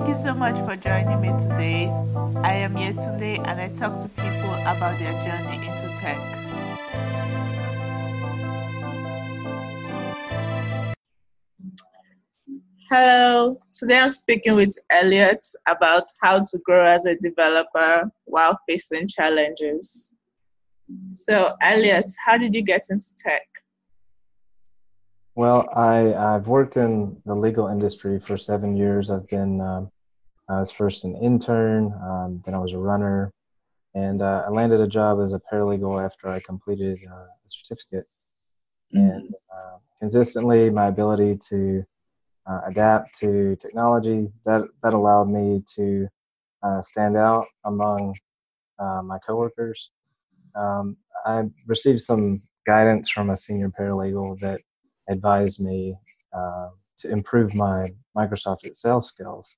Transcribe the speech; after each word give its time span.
Thank 0.00 0.08
you 0.08 0.14
so 0.14 0.32
much 0.32 0.58
for 0.60 0.76
joining 0.76 1.20
me 1.20 1.28
today. 1.38 1.88
I 2.42 2.54
am 2.54 2.74
Yetunde 2.74 3.46
and 3.46 3.60
I 3.60 3.68
talk 3.68 4.00
to 4.00 4.08
people 4.08 4.54
about 4.62 4.98
their 4.98 5.12
journey 5.22 5.56
into 5.58 5.94
tech. 6.00 6.16
Hello, 12.90 13.60
today 13.74 13.98
I'm 13.98 14.08
speaking 14.08 14.54
with 14.54 14.74
Elliot 14.90 15.44
about 15.68 16.04
how 16.22 16.38
to 16.38 16.58
grow 16.64 16.86
as 16.86 17.04
a 17.04 17.16
developer 17.16 18.10
while 18.24 18.58
facing 18.66 19.06
challenges. 19.06 20.14
So, 21.10 21.56
Elliot, 21.60 22.10
how 22.24 22.38
did 22.38 22.54
you 22.54 22.62
get 22.62 22.84
into 22.88 23.14
tech? 23.22 23.42
Well, 25.40 25.70
I, 25.74 26.12
I've 26.12 26.48
worked 26.48 26.76
in 26.76 27.16
the 27.24 27.34
legal 27.34 27.68
industry 27.68 28.20
for 28.20 28.36
seven 28.36 28.76
years. 28.76 29.10
I've 29.10 29.26
been, 29.28 29.58
um, 29.62 29.90
I 30.50 30.60
was 30.60 30.70
first 30.70 31.04
an 31.04 31.16
intern, 31.16 31.94
um, 31.94 32.42
then 32.44 32.52
I 32.52 32.58
was 32.58 32.74
a 32.74 32.78
runner, 32.78 33.32
and 33.94 34.20
uh, 34.20 34.44
I 34.46 34.50
landed 34.50 34.82
a 34.82 34.86
job 34.86 35.18
as 35.18 35.32
a 35.32 35.40
paralegal 35.50 36.04
after 36.04 36.28
I 36.28 36.40
completed 36.40 36.98
uh, 37.10 37.24
a 37.24 37.48
certificate. 37.48 38.06
Mm-hmm. 38.94 38.98
And 38.98 39.34
uh, 39.50 39.78
consistently, 39.98 40.68
my 40.68 40.88
ability 40.88 41.38
to 41.48 41.86
uh, 42.46 42.60
adapt 42.66 43.18
to 43.20 43.56
technology 43.56 44.30
that 44.44 44.64
that 44.82 44.92
allowed 44.92 45.30
me 45.30 45.64
to 45.76 46.06
uh, 46.62 46.82
stand 46.82 47.16
out 47.16 47.46
among 47.64 48.14
uh, 48.78 49.00
my 49.02 49.18
coworkers. 49.26 49.90
Um, 50.54 50.98
I 51.24 51.44
received 51.66 52.02
some 52.02 52.42
guidance 52.66 53.08
from 53.08 53.30
a 53.30 53.38
senior 53.38 53.70
paralegal 53.70 54.38
that 54.40 54.60
advised 55.08 55.60
me 55.64 55.96
uh, 56.32 56.68
to 56.98 57.10
improve 57.10 57.54
my 57.54 57.88
Microsoft 58.16 58.64
Excel 58.64 59.00
skills. 59.00 59.56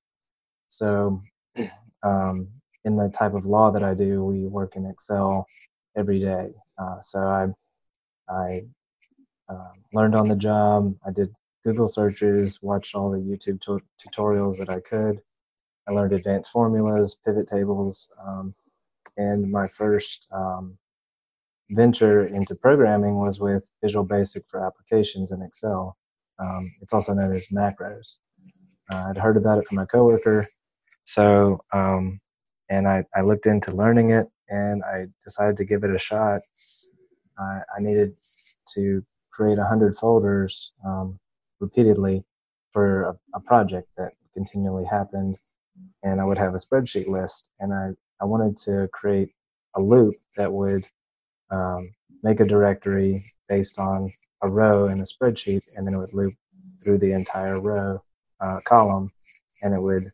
So, 0.67 1.21
um, 2.03 2.47
in 2.85 2.97
the 2.97 3.09
type 3.09 3.33
of 3.33 3.45
law 3.45 3.71
that 3.71 3.83
I 3.83 3.93
do, 3.93 4.23
we 4.23 4.45
work 4.45 4.75
in 4.75 4.85
Excel 4.85 5.47
every 5.95 6.19
day. 6.19 6.49
Uh, 6.77 6.99
so 7.01 7.19
I 7.19 7.47
I 8.29 8.61
uh, 9.49 9.71
learned 9.93 10.15
on 10.15 10.27
the 10.27 10.35
job. 10.35 10.95
I 11.05 11.11
did 11.11 11.33
Google 11.63 11.87
searches, 11.87 12.61
watched 12.61 12.95
all 12.95 13.11
the 13.11 13.17
YouTube 13.17 13.61
t- 13.61 13.85
tutorials 14.01 14.57
that 14.57 14.69
I 14.69 14.79
could. 14.79 15.21
I 15.87 15.91
learned 15.91 16.13
advanced 16.13 16.51
formulas, 16.51 17.15
pivot 17.25 17.47
tables, 17.47 18.09
um, 18.25 18.53
and 19.17 19.49
my 19.51 19.67
first 19.67 20.27
um, 20.31 20.77
venture 21.73 22.25
into 22.25 22.55
programming 22.55 23.15
was 23.19 23.39
with 23.39 23.69
Visual 23.81 24.05
Basic 24.05 24.43
for 24.49 24.65
applications 24.65 25.31
in 25.31 25.41
Excel. 25.41 25.97
Um, 26.39 26.71
it's 26.81 26.93
also 26.93 27.13
known 27.13 27.31
as 27.31 27.47
macros. 27.47 28.15
Uh, 28.91 29.09
I'd 29.09 29.17
heard 29.17 29.37
about 29.37 29.59
it 29.59 29.67
from 29.67 29.77
my 29.77 29.85
coworker, 29.85 30.45
so 31.05 31.63
um, 31.73 32.19
and 32.69 32.87
I, 32.87 33.05
I 33.15 33.21
looked 33.21 33.45
into 33.45 33.71
learning 33.71 34.11
it 34.11 34.27
and 34.49 34.83
I 34.83 35.05
decided 35.23 35.57
to 35.57 35.65
give 35.65 35.83
it 35.83 35.95
a 35.95 35.99
shot. 35.99 36.41
I, 37.37 37.59
I 37.77 37.79
needed 37.79 38.15
to 38.75 39.03
create 39.31 39.57
100 39.57 39.95
folders 39.95 40.73
um, 40.85 41.19
repeatedly 41.59 42.23
for 42.71 43.03
a, 43.03 43.19
a, 43.35 43.39
project 43.39 43.87
that 43.97 44.13
continually 44.33 44.85
happened, 44.85 45.37
and 46.03 46.19
I 46.19 46.25
would 46.25 46.37
have 46.37 46.55
a 46.55 46.57
spreadsheet 46.57 47.07
list, 47.07 47.49
and 47.59 47.73
I, 47.73 47.91
I 48.21 48.25
wanted 48.25 48.57
to 48.65 48.87
create 48.91 49.29
a 49.75 49.81
loop 49.81 50.15
that 50.37 50.51
would 50.51 50.85
um, 51.51 51.89
make 52.23 52.39
a 52.39 52.45
directory 52.45 53.23
based 53.49 53.79
on 53.79 54.09
a 54.41 54.49
row 54.49 54.87
in 54.87 54.99
a 54.99 55.03
spreadsheet, 55.03 55.63
and 55.75 55.85
then 55.85 55.93
it 55.93 55.97
would 55.97 56.13
loop 56.13 56.33
through 56.83 56.97
the 56.97 57.11
entire 57.13 57.59
row 57.61 58.01
uh, 58.41 58.59
column, 58.65 59.11
and 59.61 59.73
it 59.73 59.81
would 59.81 60.11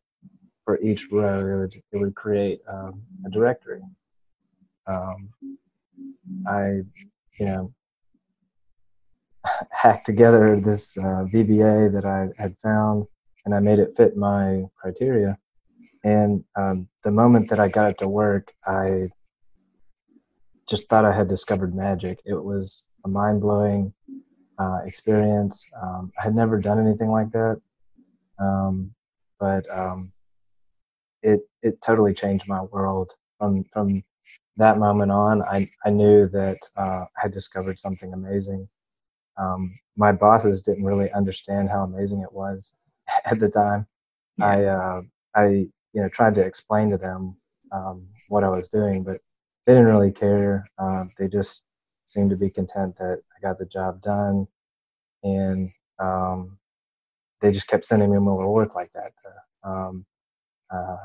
for 0.65 0.79
each 0.81 1.07
row 1.11 1.39
it 1.39 1.59
would 1.59 1.73
it 1.91 1.97
would 1.99 2.15
create 2.15 2.61
um, 2.67 3.01
a 3.25 3.29
directory. 3.29 3.81
Um, 4.87 5.29
I 6.47 6.81
you 7.39 7.45
know 7.45 7.73
hacked 9.71 10.05
together 10.05 10.59
this 10.59 10.97
uh, 10.97 11.25
VBA 11.31 11.91
that 11.93 12.05
I 12.05 12.29
had 12.41 12.55
found, 12.59 13.05
and 13.45 13.55
I 13.55 13.59
made 13.59 13.79
it 13.79 13.95
fit 13.95 14.17
my 14.17 14.63
criteria. 14.75 15.37
And 16.03 16.43
um, 16.55 16.87
the 17.03 17.11
moment 17.11 17.49
that 17.49 17.59
I 17.59 17.67
got 17.67 17.91
it 17.91 17.97
to 17.99 18.07
work, 18.07 18.53
I 18.65 19.09
just 20.69 20.87
thought 20.87 21.05
I 21.05 21.15
had 21.15 21.27
discovered 21.27 21.75
magic. 21.75 22.19
It 22.25 22.33
was 22.33 22.87
a 23.05 23.09
mind 23.09 23.41
blowing 23.41 23.93
uh, 24.59 24.79
experience. 24.85 25.65
Um, 25.81 26.11
I 26.19 26.23
had 26.23 26.35
never 26.35 26.59
done 26.59 26.79
anything 26.79 27.09
like 27.09 27.31
that, 27.31 27.59
um, 28.39 28.93
but 29.39 29.69
um, 29.71 30.11
it 31.23 31.41
it 31.61 31.81
totally 31.81 32.13
changed 32.13 32.47
my 32.47 32.61
world. 32.61 33.11
From 33.39 33.63
from 33.71 34.03
that 34.57 34.77
moment 34.77 35.11
on, 35.11 35.41
I 35.43 35.67
I 35.85 35.89
knew 35.89 36.27
that 36.29 36.57
uh, 36.77 37.05
I 37.17 37.21
had 37.21 37.31
discovered 37.31 37.79
something 37.79 38.13
amazing. 38.13 38.67
Um, 39.37 39.71
my 39.95 40.11
bosses 40.11 40.61
didn't 40.61 40.85
really 40.85 41.11
understand 41.13 41.69
how 41.69 41.83
amazing 41.83 42.21
it 42.21 42.33
was 42.33 42.73
at 43.25 43.39
the 43.39 43.49
time. 43.49 43.87
Yeah. 44.37 44.45
I 44.45 44.63
uh, 44.65 45.01
I 45.35 45.47
you 45.47 46.01
know 46.01 46.09
tried 46.09 46.35
to 46.35 46.45
explain 46.45 46.89
to 46.91 46.97
them 46.97 47.37
um, 47.71 48.07
what 48.27 48.43
I 48.43 48.49
was 48.49 48.67
doing, 48.69 49.03
but 49.03 49.21
they 49.69 49.75
didn't 49.75 49.91
really 49.91 50.11
care. 50.11 50.65
Um, 50.79 51.11
they 51.19 51.27
just 51.27 51.63
seemed 52.05 52.31
to 52.31 52.35
be 52.35 52.49
content 52.49 52.97
that 52.97 53.21
I 53.37 53.47
got 53.47 53.59
the 53.59 53.67
job 53.67 54.01
done, 54.01 54.47
and 55.21 55.69
um, 55.99 56.57
they 57.39 57.51
just 57.51 57.67
kept 57.67 57.85
sending 57.85 58.11
me 58.11 58.17
more 58.17 58.51
work 58.51 58.73
like 58.73 58.91
that. 58.93 59.11
Um, 59.63 60.07
uh, 60.73 60.97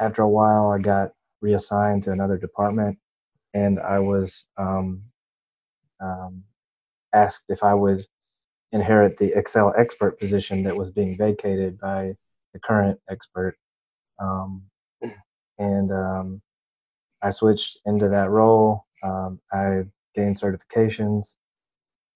after 0.00 0.22
a 0.22 0.28
while, 0.28 0.70
I 0.70 0.78
got 0.78 1.14
reassigned 1.40 2.04
to 2.04 2.12
another 2.12 2.38
department, 2.38 2.96
and 3.54 3.80
I 3.80 3.98
was 3.98 4.46
um, 4.56 5.02
um, 6.00 6.44
asked 7.12 7.46
if 7.48 7.64
I 7.64 7.74
would 7.74 8.06
inherit 8.70 9.16
the 9.16 9.36
Excel 9.36 9.74
expert 9.76 10.16
position 10.20 10.62
that 10.62 10.76
was 10.76 10.92
being 10.92 11.16
vacated 11.18 11.76
by 11.80 12.14
the 12.52 12.60
current 12.60 13.00
expert. 13.10 13.56
Um, 14.20 14.62
and 15.58 15.90
I 17.22 17.30
switched 17.30 17.78
into 17.86 18.08
that 18.08 18.30
role. 18.30 18.86
Um, 19.02 19.40
I 19.52 19.84
gained 20.14 20.38
certifications. 20.38 21.34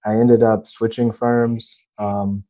I 0.05 0.15
ended 0.15 0.43
up 0.43 0.67
switching 0.67 1.13
firms, 1.13 1.77
um, 1.99 2.45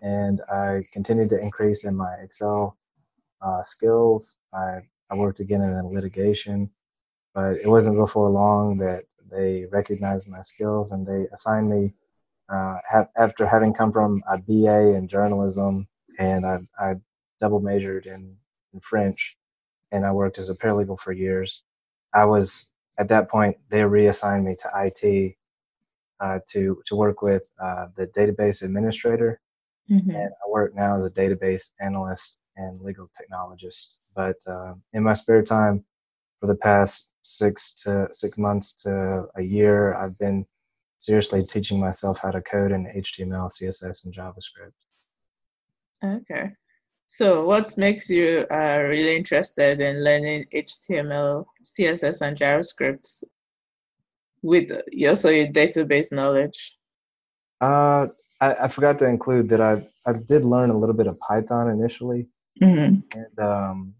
and 0.00 0.40
I 0.42 0.84
continued 0.92 1.30
to 1.30 1.38
increase 1.38 1.84
in 1.84 1.96
my 1.96 2.14
Excel 2.22 2.76
uh, 3.42 3.62
skills. 3.62 4.36
I, 4.52 4.78
I 5.10 5.16
worked 5.16 5.40
again 5.40 5.62
in 5.62 5.88
litigation, 5.88 6.70
but 7.34 7.56
it 7.56 7.66
wasn't 7.66 7.98
before 7.98 8.30
long 8.30 8.78
that 8.78 9.04
they 9.30 9.66
recognized 9.70 10.28
my 10.28 10.42
skills 10.42 10.92
and 10.92 11.06
they 11.06 11.26
assigned 11.32 11.68
me. 11.68 11.92
Uh, 12.48 12.76
after 13.16 13.46
having 13.46 13.72
come 13.72 13.90
from 13.90 14.22
a 14.30 14.38
BA 14.38 14.94
in 14.94 15.08
journalism 15.08 15.88
and 16.18 16.44
I, 16.44 16.58
I 16.78 16.94
double 17.40 17.60
majored 17.60 18.06
in, 18.06 18.36
in 18.72 18.80
French, 18.80 19.36
and 19.94 20.04
I 20.04 20.12
worked 20.12 20.38
as 20.38 20.50
a 20.50 20.54
paralegal 20.54 20.98
for 20.98 21.12
years. 21.12 21.62
I 22.12 22.24
was 22.24 22.66
at 22.98 23.08
that 23.08 23.30
point 23.30 23.56
they 23.70 23.84
reassigned 23.84 24.44
me 24.44 24.56
to 24.56 24.70
IT 24.84 25.36
uh, 26.20 26.38
to 26.50 26.82
to 26.86 26.96
work 26.96 27.22
with 27.22 27.48
uh, 27.62 27.86
the 27.96 28.06
database 28.08 28.62
administrator, 28.62 29.40
mm-hmm. 29.90 30.10
and 30.10 30.30
I 30.44 30.50
work 30.50 30.74
now 30.74 30.96
as 30.96 31.04
a 31.04 31.10
database 31.10 31.72
analyst 31.80 32.40
and 32.56 32.80
legal 32.80 33.10
technologist. 33.18 33.98
But 34.14 34.36
uh, 34.46 34.74
in 34.92 35.02
my 35.02 35.14
spare 35.14 35.42
time, 35.42 35.84
for 36.40 36.46
the 36.46 36.54
past 36.54 37.12
six 37.22 37.74
to 37.82 38.08
six 38.12 38.36
months 38.36 38.74
to 38.84 39.26
a 39.36 39.42
year, 39.42 39.94
I've 39.94 40.18
been 40.18 40.44
seriously 40.98 41.44
teaching 41.44 41.78
myself 41.78 42.18
how 42.18 42.30
to 42.30 42.40
code 42.42 42.72
in 42.72 42.86
HTML, 42.86 43.50
CSS, 43.50 44.04
and 44.04 44.14
JavaScript. 44.14 44.72
Okay. 46.04 46.52
So, 47.06 47.44
what 47.44 47.76
makes 47.76 48.10
you 48.10 48.46
uh, 48.50 48.78
really 48.82 49.16
interested 49.16 49.80
in 49.80 50.02
learning 50.02 50.46
HTML, 50.54 51.44
CSS, 51.62 52.20
and 52.22 52.36
JavaScript 52.36 53.24
with 54.42 54.70
also 55.06 55.30
your 55.30 55.46
database 55.48 56.12
knowledge? 56.12 56.76
Uh, 57.60 58.08
I, 58.40 58.54
I, 58.64 58.68
forgot 58.68 58.98
to 58.98 59.06
include 59.06 59.48
that 59.50 59.60
I 59.60 59.82
I 60.06 60.12
did 60.28 60.42
learn 60.42 60.70
a 60.70 60.78
little 60.78 60.94
bit 60.94 61.06
of 61.06 61.18
Python 61.20 61.70
initially, 61.70 62.26
mm-hmm. 62.60 63.00
and 63.18 63.38
um, 63.38 63.94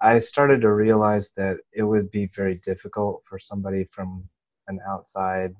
I 0.00 0.18
started 0.18 0.60
to 0.62 0.72
realize 0.72 1.32
that 1.36 1.58
it 1.72 1.82
would 1.82 2.10
be 2.10 2.26
very 2.34 2.56
difficult 2.64 3.22
for 3.28 3.38
somebody 3.38 3.84
from 3.90 4.28
an 4.68 4.80
outside 4.88 5.54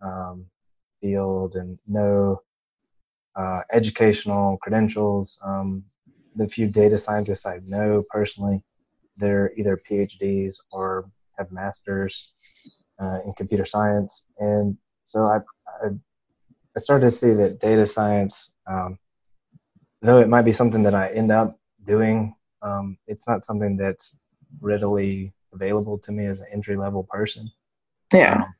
um, 0.00 0.46
field 1.00 1.56
and 1.56 1.78
no 1.86 2.40
uh, 3.36 3.62
educational 3.72 4.56
credentials. 4.58 5.38
Um, 5.44 5.84
the 6.34 6.48
few 6.48 6.66
data 6.66 6.98
scientists 6.98 7.46
I 7.46 7.60
know 7.66 8.02
personally, 8.10 8.62
they're 9.16 9.52
either 9.56 9.76
PhDs 9.76 10.56
or 10.72 11.10
have 11.38 11.50
masters 11.50 12.34
uh, 13.00 13.18
in 13.24 13.32
computer 13.34 13.64
science, 13.64 14.26
and 14.38 14.76
so 15.04 15.24
I, 15.24 15.38
I, 15.84 15.88
I 16.76 16.80
started 16.80 17.06
to 17.06 17.10
see 17.10 17.32
that 17.32 17.60
data 17.60 17.86
science 17.86 18.52
um, 18.66 18.98
though 20.02 20.20
it 20.20 20.28
might 20.28 20.42
be 20.42 20.52
something 20.52 20.82
that 20.82 20.94
I 20.94 21.08
end 21.08 21.30
up 21.30 21.58
doing, 21.84 22.34
um, 22.62 22.96
it's 23.06 23.26
not 23.26 23.44
something 23.44 23.76
that's 23.76 24.18
readily 24.60 25.32
available 25.52 25.98
to 25.98 26.12
me 26.12 26.26
as 26.26 26.40
an 26.40 26.48
entry 26.52 26.76
level 26.76 27.04
person. 27.04 27.50
Yeah. 28.12 28.42
Um, 28.42 28.54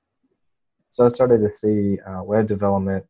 so 0.90 1.04
I 1.04 1.08
started 1.08 1.38
to 1.38 1.56
see 1.56 2.00
uh, 2.00 2.22
web 2.22 2.46
development 2.46 3.04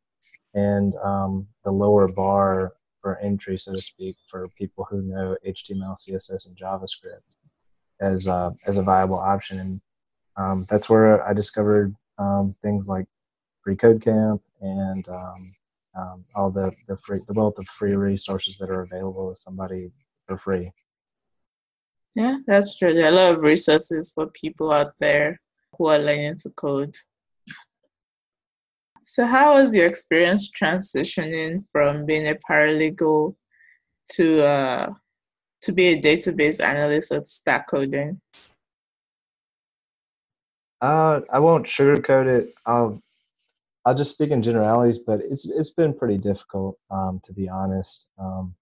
and 0.54 0.94
um, 0.96 1.46
the 1.64 1.70
lower 1.70 2.08
bar 2.08 2.74
for 3.00 3.18
entry, 3.18 3.58
so 3.58 3.72
to 3.72 3.80
speak, 3.80 4.16
for 4.28 4.48
people 4.56 4.86
who 4.90 5.02
know 5.02 5.36
HTML, 5.46 5.96
CSS, 5.96 6.48
and 6.48 6.56
JavaScript 6.56 7.20
as 8.00 8.28
uh, 8.28 8.50
as 8.66 8.78
a 8.78 8.82
viable 8.82 9.18
option. 9.18 9.60
And 9.60 9.80
um, 10.36 10.64
that's 10.68 10.88
where 10.88 11.26
I 11.26 11.32
discovered 11.32 11.94
um, 12.18 12.54
things 12.62 12.88
like 12.88 13.06
Free 13.62 13.76
Code 13.76 14.02
Camp 14.02 14.42
and 14.60 15.08
um, 15.08 15.52
um, 15.96 16.24
all 16.34 16.50
the 16.50 16.72
the 16.88 16.96
free 16.98 17.20
the 17.26 17.34
wealth 17.34 17.58
of 17.58 17.66
free 17.66 17.96
resources 17.96 18.56
that 18.58 18.70
are 18.70 18.82
available 18.82 19.30
to 19.30 19.36
somebody 19.36 19.90
for 20.26 20.36
free. 20.36 20.70
Yeah, 22.14 22.38
that's 22.46 22.76
true. 22.76 22.94
There 22.94 23.04
are 23.04 23.12
a 23.12 23.16
lot 23.16 23.34
of 23.34 23.42
resources 23.42 24.10
for 24.14 24.26
people 24.28 24.72
out 24.72 24.94
there 24.98 25.40
who 25.76 25.86
are 25.88 25.98
learning 25.98 26.36
to 26.38 26.50
code. 26.50 26.94
So, 29.08 29.24
how 29.24 29.54
was 29.54 29.72
your 29.72 29.86
experience 29.86 30.50
transitioning 30.50 31.64
from 31.70 32.06
being 32.06 32.26
a 32.26 32.34
paralegal 32.34 33.36
to 34.14 34.44
uh, 34.44 34.94
to 35.60 35.72
be 35.72 35.86
a 35.86 36.02
database 36.02 36.60
analyst 36.60 37.12
at 37.12 37.28
Stack 37.28 37.68
Coding? 37.68 38.20
Uh, 40.80 41.20
I 41.32 41.38
won't 41.38 41.66
sugarcoat 41.66 42.26
it. 42.26 42.46
I'll 42.66 43.00
I'll 43.84 43.94
just 43.94 44.10
speak 44.10 44.32
in 44.32 44.42
generalities, 44.42 44.98
but 44.98 45.20
it's 45.20 45.48
it's 45.48 45.70
been 45.70 45.94
pretty 45.94 46.18
difficult, 46.18 46.76
um, 46.90 47.20
to 47.22 47.32
be 47.32 47.48
honest. 47.48 48.10
Um, 48.18 48.56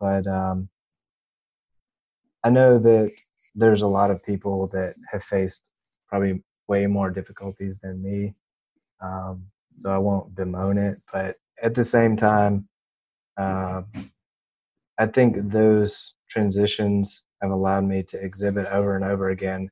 but 0.00 0.26
um, 0.26 0.70
I 2.44 2.48
know 2.48 2.78
that 2.78 3.12
there's 3.54 3.82
a 3.82 3.86
lot 3.98 4.10
of 4.10 4.24
people 4.24 4.68
that 4.68 4.94
have 5.12 5.22
faced 5.22 5.68
probably 6.08 6.42
way 6.66 6.86
more 6.86 7.10
difficulties 7.10 7.78
than 7.78 8.02
me. 8.02 8.32
Um, 9.02 9.44
so 9.78 9.90
I 9.90 9.98
won't 9.98 10.34
bemoan 10.34 10.78
it. 10.78 10.98
But 11.12 11.36
at 11.62 11.74
the 11.74 11.84
same 11.84 12.16
time, 12.16 12.68
uh, 13.36 13.82
I 14.98 15.06
think 15.06 15.50
those 15.50 16.14
transitions 16.30 17.24
have 17.42 17.50
allowed 17.50 17.84
me 17.84 18.02
to 18.02 18.22
exhibit 18.22 18.66
over 18.66 18.96
and 18.96 19.04
over 19.04 19.30
again 19.30 19.68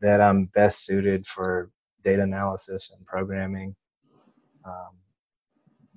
that 0.00 0.20
I'm 0.20 0.44
best 0.54 0.84
suited 0.84 1.26
for 1.26 1.70
data 2.04 2.22
analysis 2.22 2.92
and 2.96 3.06
programming. 3.06 3.74
Um, 4.64 4.96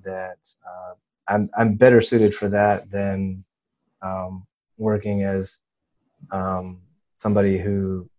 that 0.03 0.38
uh, 0.65 0.94
I'm 1.27 1.50
I'm 1.57 1.75
better 1.75 2.01
suited 2.01 2.33
for 2.33 2.47
that 2.50 2.89
than 2.89 3.44
um, 4.01 4.45
working 4.77 5.23
as 5.23 5.57
um, 6.31 6.81
somebody 7.17 7.57
who 7.57 8.09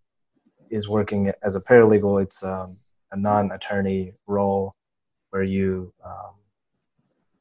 is 0.71 0.89
working 0.89 1.33
as 1.43 1.57
a 1.57 1.61
paralegal. 1.61 2.23
It's 2.23 2.43
um, 2.43 2.77
a 3.13 3.17
non-attorney 3.17 4.15
role 4.27 4.75
where 5.31 5.43
you 5.43 5.93
um, 6.05 6.35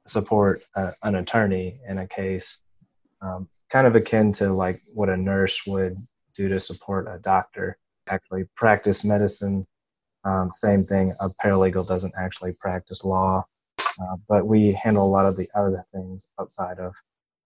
support 0.08 0.60
a, 0.76 0.94
an 1.04 1.16
attorney 1.16 1.80
in 1.88 2.00
a 2.00 2.08
case, 2.08 2.60
um, 3.22 3.48
kind 3.70 3.86
of 3.86 3.96
akin 3.96 4.32
to 4.34 4.52
like 4.52 4.80
what 4.94 5.10
a 5.10 5.18
nurse 5.18 5.62
would 5.68 5.98
do 6.36 6.50
to 6.50 6.60
support 6.60 7.08
a 7.08 7.20
doctor. 7.20 7.78
Actually, 8.10 8.46
practice 8.56 9.04
medicine. 9.04 9.66
Um, 10.24 10.50
same 10.52 10.84
thing. 10.84 11.12
A 11.22 11.30
paralegal 11.44 11.88
doesn't 11.88 12.14
actually 12.20 12.54
practice 12.60 13.04
law, 13.04 13.46
uh, 13.80 14.16
but 14.28 14.48
we 14.48 14.72
handle 14.74 15.06
a 15.06 15.14
lot 15.16 15.26
of 15.26 15.38
the 15.38 15.48
other 15.56 15.84
things 15.94 16.32
outside 16.40 16.80
of 16.80 16.94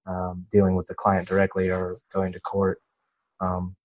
um, 0.06 0.46
dealing 0.52 0.76
with 0.76 0.88
the 0.88 0.96
client 0.96 1.28
directly 1.28 1.70
or 1.70 1.96
going 2.12 2.32
to 2.34 2.40
court. 2.42 2.80
Um, 3.40 3.76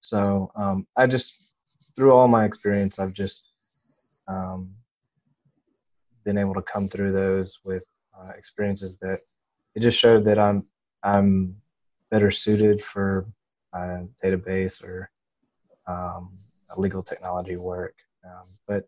so 0.00 0.50
um, 0.54 0.86
I 0.96 1.06
just, 1.06 1.54
through 1.96 2.12
all 2.12 2.28
my 2.28 2.44
experience, 2.44 2.98
I've 2.98 3.12
just 3.12 3.50
um, 4.26 4.70
been 6.28 6.36
able 6.36 6.52
to 6.52 6.70
come 6.74 6.86
through 6.86 7.10
those 7.10 7.58
with 7.64 7.86
uh, 8.18 8.32
experiences 8.36 8.98
that 8.98 9.18
it 9.74 9.80
just 9.80 9.98
showed 9.98 10.24
that 10.26 10.38
I'm 10.38 10.62
I'm 11.02 11.56
better 12.10 12.30
suited 12.30 12.82
for 12.82 13.26
uh, 13.72 14.00
database 14.22 14.76
or 14.86 15.10
um, 15.86 16.36
legal 16.76 17.02
technology 17.02 17.56
work. 17.56 17.94
Um, 18.26 18.46
but 18.66 18.82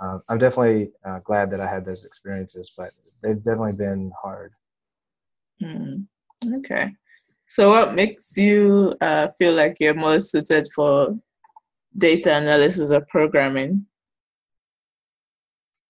uh, 0.00 0.18
I'm 0.28 0.38
definitely 0.38 0.90
uh, 1.04 1.20
glad 1.20 1.50
that 1.52 1.60
I 1.60 1.68
had 1.72 1.84
those 1.84 2.04
experiences, 2.04 2.72
but 2.76 2.90
they've 3.22 3.42
definitely 3.48 3.76
been 3.76 4.10
hard. 4.20 4.52
Mm, 5.62 6.06
okay. 6.56 6.90
So, 7.46 7.70
what 7.70 7.94
makes 7.94 8.36
you 8.36 8.94
uh, 9.00 9.28
feel 9.38 9.54
like 9.54 9.76
you're 9.78 10.02
more 10.06 10.18
suited 10.18 10.66
for 10.74 11.16
data 11.96 12.34
analysis 12.36 12.90
or 12.90 13.02
programming? 13.08 13.86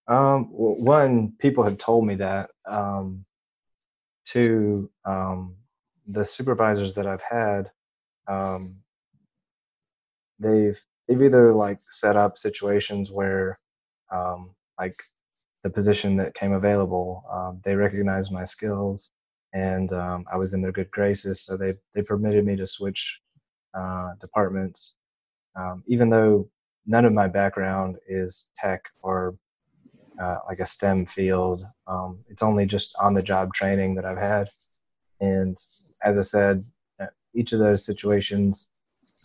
Um, 0.09 0.49
well, 0.51 0.77
one, 0.83 1.33
people 1.39 1.65
have 1.65 1.79
told 1.79 2.07
me 2.07 2.17
that. 2.17 2.51
Um, 2.67 3.25
two, 4.25 4.91
um, 5.05 5.57
the 6.07 6.25
supervisors 6.25 6.95
that 6.95 7.07
I've 7.07 7.23
had, 7.23 7.71
um, 8.27 8.77
they've 10.39 10.81
they've 11.09 11.23
either 11.23 11.53
like 11.53 11.79
set 11.81 12.17
up 12.17 12.39
situations 12.39 13.11
where, 13.11 13.59
um, 14.11 14.51
like 14.79 14.95
the 15.63 15.71
position 15.71 16.17
that 16.17 16.35
came 16.35 16.53
available, 16.53 17.25
um, 17.31 17.61
they 17.65 17.75
recognized 17.75 18.33
my 18.33 18.45
skills, 18.45 19.11
and 19.53 19.93
um, 19.93 20.25
I 20.33 20.37
was 20.37 20.55
in 20.55 20.63
their 20.63 20.73
good 20.73 20.91
graces, 20.91 21.43
so 21.43 21.57
they 21.57 21.73
they 21.95 22.03
permitted 22.03 22.45
me 22.45 22.57
to 22.57 22.67
switch 22.67 23.21
uh, 23.75 24.15
departments, 24.21 24.95
um, 25.57 25.85
even 25.87 26.11
though 26.11 26.49
none 26.87 27.05
of 27.05 27.13
my 27.13 27.29
background 27.29 27.97
is 28.09 28.49
tech 28.57 28.83
or 29.03 29.37
uh, 30.21 30.39
like 30.49 30.61
a 30.61 30.67
STEM 30.67 31.07
field. 31.07 31.65
Um, 31.87 32.19
it's 32.29 32.43
only 32.43 32.67
just 32.67 32.95
on 33.01 33.15
the 33.15 33.23
job 33.23 33.53
training 33.55 33.95
that 33.97 34.05
I've 34.05 34.19
had. 34.19 34.49
And 35.21 35.57
as 36.03 36.19
I 36.19 36.23
said, 36.23 36.65
uh, 37.01 37.07
each 37.35 37.53
of 37.53 37.59
those 37.59 37.85
situations, 37.85 38.69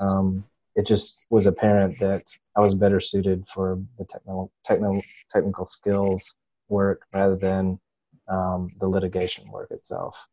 um, 0.01 0.43
it 0.75 0.85
just 0.85 1.25
was 1.29 1.45
apparent 1.45 1.97
that 1.99 2.23
I 2.55 2.61
was 2.61 2.75
better 2.75 2.99
suited 2.99 3.47
for 3.47 3.79
the 3.97 4.05
technical, 4.05 4.51
technical, 4.63 5.01
technical 5.29 5.65
skills 5.65 6.35
work 6.69 7.01
rather 7.13 7.35
than 7.35 7.79
um, 8.27 8.69
the 8.79 8.87
litigation 8.87 9.49
work 9.51 9.71
itself. 9.71 10.27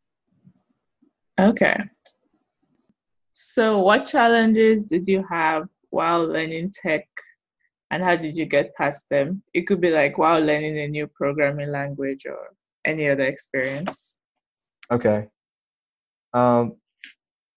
Okay. 1.39 1.77
So, 3.33 3.79
what 3.79 4.05
challenges 4.05 4.85
did 4.85 5.07
you 5.07 5.25
have 5.29 5.67
while 5.89 6.25
learning 6.25 6.71
tech 6.71 7.07
and 7.91 8.03
how 8.03 8.15
did 8.15 8.35
you 8.35 8.45
get 8.45 8.75
past 8.75 9.09
them? 9.09 9.43
It 9.53 9.61
could 9.61 9.81
be 9.81 9.91
like 9.91 10.17
while 10.17 10.39
learning 10.39 10.77
a 10.79 10.87
new 10.87 11.07
programming 11.07 11.69
language 11.69 12.25
or 12.25 12.55
any 12.85 13.09
other 13.09 13.23
experience. 13.23 14.17
Okay. 14.91 15.27
Um, 16.33 16.75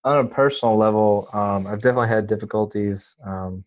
on 0.05 0.25
a 0.25 0.29
personal 0.29 0.77
level, 0.77 1.29
um, 1.33 1.67
I've 1.67 1.83
definitely 1.83 2.09
had 2.09 2.27
difficulties 2.27 3.15
um, 3.27 3.65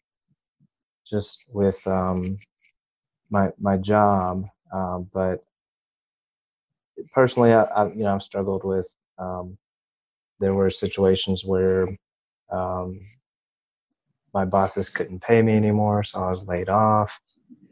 just 1.05 1.45
with 1.53 1.85
um, 1.87 2.37
my 3.29 3.49
my 3.59 3.77
job, 3.77 4.45
um, 4.73 5.09
but 5.13 5.43
personally, 7.11 7.53
I, 7.53 7.63
I, 7.63 7.87
you 7.89 8.03
know 8.03 8.15
I've 8.15 8.23
struggled 8.23 8.63
with. 8.63 8.87
Um, 9.17 9.57
there 10.39 10.53
were 10.55 10.69
situations 10.69 11.45
where 11.45 11.87
my 14.33 14.45
bosses 14.45 14.89
couldn't 14.89 15.21
pay 15.21 15.41
me 15.41 15.55
anymore, 15.55 16.03
so 16.03 16.23
I 16.23 16.29
was 16.29 16.47
laid 16.47 16.69
off. 16.69 17.11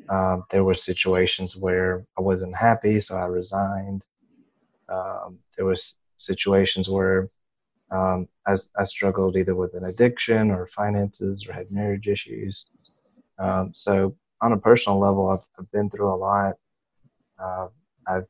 Um, 0.10 0.44
there 0.52 0.64
were 0.64 0.74
situations 0.74 1.56
where 1.56 2.06
I 2.18 2.22
wasn't 2.22 2.56
happy, 2.56 3.00
so 3.00 3.16
I 3.16 3.26
resigned. 3.26 4.06
Um, 4.90 5.40
there 5.56 5.66
was 5.66 5.98
situations 6.18 6.90
where 6.90 7.28
um, 7.92 8.28
I, 8.46 8.56
I, 8.78 8.84
struggled 8.84 9.38
either 9.38 9.56
with 9.56 9.74
an 9.74 9.86
addiction 9.86 10.52
or 10.52 10.68
finances 10.68 11.48
or 11.48 11.54
had 11.54 11.72
marriage 11.72 12.08
issues. 12.08 12.66
Um, 13.40 13.72
so 13.74 14.16
on 14.42 14.54
a 14.54 14.58
personal 14.58 15.00
level, 15.00 15.30
I've, 15.30 15.46
I've 15.60 15.72
been 15.72 15.90
through 15.90 16.14
a 16.14 16.16
lot. 16.16 16.56
Uh, 17.42 17.68
I've, 18.08 18.28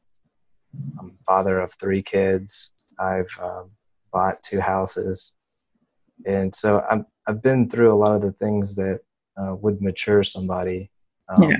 I'm 1.00 1.12
father 1.12 1.60
of 1.60 1.74
three 1.74 2.02
kids. 2.02 2.72
I've 3.00 3.30
um, 3.42 3.72
bought 4.12 4.42
two 4.44 4.60
houses, 4.60 5.34
and 6.26 6.54
so 6.54 6.86
I'm 6.90 7.06
I've 7.28 7.42
been 7.42 7.70
through 7.70 7.94
a 7.94 7.98
lot 7.98 8.16
of 8.16 8.22
the 8.22 8.32
things 8.34 8.76
that 8.76 9.02
uh, 9.38 9.56
would 9.56 9.82
mature 9.82 10.24
somebody. 10.24 10.90
Um, 11.38 11.50
yeah. 11.50 11.58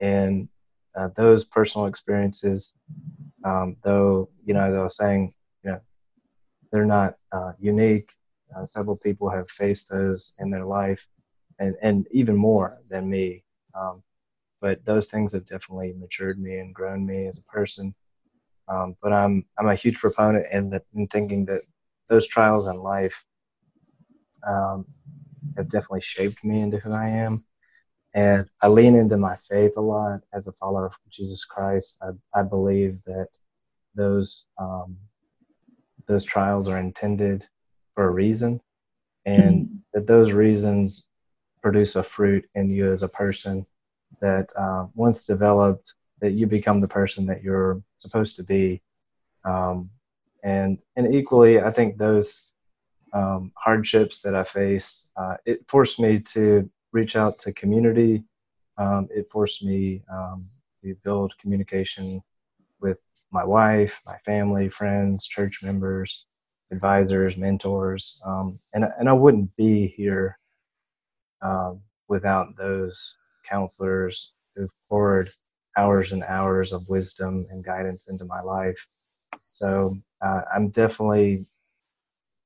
And 0.00 0.48
uh, 0.96 1.08
those 1.16 1.44
personal 1.44 1.86
experiences, 1.86 2.74
um, 3.44 3.76
though, 3.84 4.28
you 4.44 4.54
know, 4.54 4.64
as 4.64 4.74
I 4.74 4.82
was 4.82 4.96
saying, 4.96 5.32
you 5.62 5.70
know, 5.70 5.80
they're 6.72 6.84
not 6.84 7.14
uh, 7.32 7.52
unique. 7.60 8.10
Uh, 8.56 8.64
several 8.66 8.98
people 8.98 9.30
have 9.30 9.48
faced 9.48 9.88
those 9.88 10.34
in 10.40 10.50
their 10.50 10.64
life, 10.64 11.06
and, 11.60 11.76
and 11.82 12.08
even 12.10 12.34
more 12.34 12.76
than 12.88 13.08
me. 13.08 13.44
Um, 13.74 14.02
but 14.60 14.84
those 14.84 15.06
things 15.06 15.32
have 15.32 15.46
definitely 15.46 15.94
matured 15.96 16.40
me 16.40 16.58
and 16.58 16.74
grown 16.74 17.06
me 17.06 17.28
as 17.28 17.38
a 17.38 17.44
person. 17.44 17.94
Um, 18.66 18.96
but 19.02 19.12
I'm 19.12 19.44
I'm 19.58 19.68
a 19.68 19.74
huge 19.74 19.98
proponent 19.98 20.46
in, 20.52 20.70
the, 20.70 20.82
in 20.94 21.06
thinking 21.06 21.44
that 21.46 21.62
those 22.08 22.26
trials 22.26 22.66
in 22.66 22.76
life 22.76 23.24
um, 24.46 24.86
have 25.56 25.68
definitely 25.68 26.00
shaped 26.00 26.44
me 26.44 26.60
into 26.60 26.78
who 26.78 26.92
I 26.92 27.08
am. 27.08 27.44
And 28.14 28.48
I 28.62 28.68
lean 28.68 28.96
into 28.96 29.16
my 29.16 29.36
faith 29.48 29.76
a 29.76 29.80
lot 29.80 30.20
as 30.32 30.48
a 30.48 30.52
follower 30.52 30.86
of 30.86 30.96
Jesus 31.10 31.44
Christ. 31.44 32.02
I, 32.02 32.40
I 32.40 32.42
believe 32.42 33.02
that 33.04 33.28
those 33.94 34.46
um, 34.58 34.96
those 36.06 36.24
trials 36.24 36.68
are 36.68 36.78
intended 36.78 37.46
for 37.94 38.04
a 38.04 38.10
reason, 38.10 38.60
and 39.26 39.66
mm-hmm. 39.66 39.76
that 39.94 40.06
those 40.08 40.32
reasons 40.32 41.08
produce 41.62 41.94
a 41.94 42.02
fruit 42.02 42.48
in 42.54 42.70
you 42.70 42.90
as 42.90 43.02
a 43.02 43.08
person 43.08 43.64
that 44.20 44.48
uh, 44.56 44.86
once 44.94 45.24
developed, 45.24 45.94
that 46.20 46.32
you 46.32 46.46
become 46.46 46.80
the 46.80 46.88
person 46.88 47.26
that 47.26 47.42
you're 47.42 47.80
supposed 47.96 48.36
to 48.36 48.42
be. 48.42 48.82
Um, 49.44 49.90
and 50.42 50.78
and 50.96 51.14
equally, 51.14 51.60
I 51.60 51.70
think 51.70 51.96
those 51.96 52.54
um, 53.12 53.52
hardships 53.56 54.20
that 54.20 54.34
I 54.34 54.44
faced, 54.44 55.10
uh, 55.16 55.36
it 55.46 55.64
forced 55.68 56.00
me 56.00 56.20
to 56.20 56.68
reach 56.92 57.16
out 57.16 57.38
to 57.40 57.52
community. 57.52 58.24
Um, 58.78 59.08
it 59.10 59.28
forced 59.30 59.64
me 59.64 60.02
um, 60.12 60.44
to 60.82 60.94
build 61.04 61.36
communication 61.38 62.22
with 62.80 62.98
my 63.30 63.44
wife, 63.44 64.00
my 64.06 64.16
family, 64.24 64.68
friends, 64.68 65.26
church 65.26 65.60
members, 65.62 66.26
advisors, 66.72 67.36
mentors, 67.36 68.20
um, 68.24 68.58
and 68.72 68.84
and 68.98 69.08
I 69.08 69.12
wouldn't 69.12 69.54
be 69.56 69.88
here 69.96 70.38
um, 71.42 71.80
without 72.08 72.56
those 72.56 73.16
counselors 73.48 74.32
who 74.56 74.68
poured 74.88 75.28
hours 75.76 76.12
and 76.12 76.22
hours 76.24 76.72
of 76.72 76.88
wisdom 76.88 77.46
and 77.50 77.64
guidance 77.64 78.08
into 78.08 78.24
my 78.24 78.40
life. 78.40 78.86
So 79.48 79.96
uh, 80.22 80.42
I'm 80.54 80.68
definitely 80.70 81.44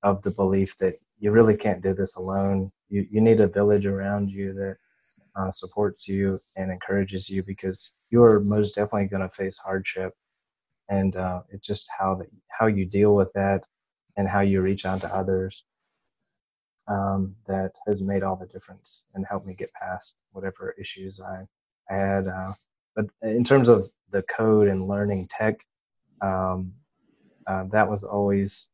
of 0.05 0.23
the 0.23 0.31
belief 0.33 0.77
that 0.79 0.95
you 1.19 1.33
really 1.33 1.57
can't 1.57 1.83
do 1.83 1.95
this 1.95 2.17
alone. 2.17 2.71
You 2.91 3.07
you 3.11 3.21
need 3.21 3.41
a 3.41 3.49
village 3.49 3.87
around 3.87 4.31
you 4.31 4.53
that 4.53 4.77
uh, 5.35 5.51
supports 5.51 6.07
you 6.07 6.41
and 6.57 6.71
encourages 6.71 7.29
you 7.29 7.43
because 7.43 7.95
you 8.11 8.23
are 8.23 8.41
most 8.45 8.77
definitely 8.77 9.09
going 9.09 9.29
to 9.29 9.35
face 9.35 9.59
hardship, 9.59 10.13
and 10.89 11.17
uh, 11.17 11.41
it's 11.51 11.67
just 11.67 11.89
how 11.99 12.15
that 12.17 12.29
how 12.51 12.67
you 12.67 12.85
deal 12.87 13.17
with 13.17 13.33
that 13.33 13.63
and 14.17 14.29
how 14.29 14.43
you 14.43 14.63
reach 14.63 14.85
out 14.87 15.01
to 15.01 15.09
others 15.09 15.65
um, 16.89 17.35
that 17.49 17.73
has 17.87 18.07
made 18.07 18.23
all 18.23 18.37
the 18.37 18.47
difference 18.47 19.07
and 19.15 19.27
helped 19.27 19.47
me 19.47 19.55
get 19.55 19.73
past 19.73 20.17
whatever 20.33 20.75
issues 20.79 21.21
I, 21.21 21.47
I 21.91 21.97
had. 21.97 22.29
Uh, 22.29 22.53
but 22.95 23.07
in 23.23 23.43
terms 23.45 23.69
of 23.69 23.87
the 24.11 24.23
code 24.25 24.69
and 24.69 24.87
learning 24.87 25.27
tech, 25.31 25.65
um, 26.21 26.73
uh, 27.47 27.65
that 27.73 27.89
was 27.89 28.05
always 28.05 28.69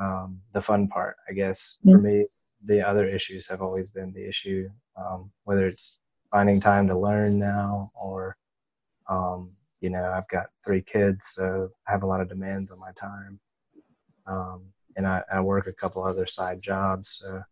um, 0.00 0.40
the 0.52 0.62
fun 0.62 0.88
part, 0.88 1.16
I 1.28 1.32
guess. 1.32 1.78
Mm-hmm. 1.84 1.92
For 1.92 1.98
me, 2.02 2.26
the 2.66 2.86
other 2.86 3.06
issues 3.06 3.48
have 3.48 3.62
always 3.62 3.90
been 3.90 4.12
the 4.12 4.26
issue, 4.26 4.68
um, 4.96 5.30
whether 5.44 5.66
it's 5.66 6.00
finding 6.30 6.60
time 6.60 6.86
to 6.88 6.98
learn 6.98 7.38
now 7.38 7.90
or, 7.94 8.36
um, 9.08 9.50
you 9.80 9.90
know, 9.90 10.12
I've 10.14 10.28
got 10.28 10.46
three 10.64 10.82
kids, 10.82 11.26
so 11.32 11.68
I 11.88 11.92
have 11.92 12.04
a 12.04 12.06
lot 12.06 12.20
of 12.20 12.28
demands 12.28 12.70
on 12.70 12.78
my 12.78 12.92
time. 12.98 13.40
Um, 14.26 14.66
and 14.96 15.06
I, 15.06 15.22
I, 15.32 15.40
work 15.40 15.66
a 15.66 15.72
couple 15.72 16.04
other 16.04 16.26
side 16.26 16.62
jobs. 16.62 17.20
So, 17.20 17.42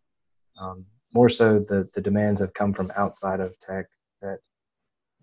um, 0.59 0.85
more 1.13 1.29
so, 1.29 1.59
the, 1.59 1.89
the 1.93 1.99
demands 1.99 2.39
have 2.39 2.53
come 2.53 2.73
from 2.73 2.91
outside 2.95 3.41
of 3.41 3.59
tech 3.59 3.87
that 4.21 4.37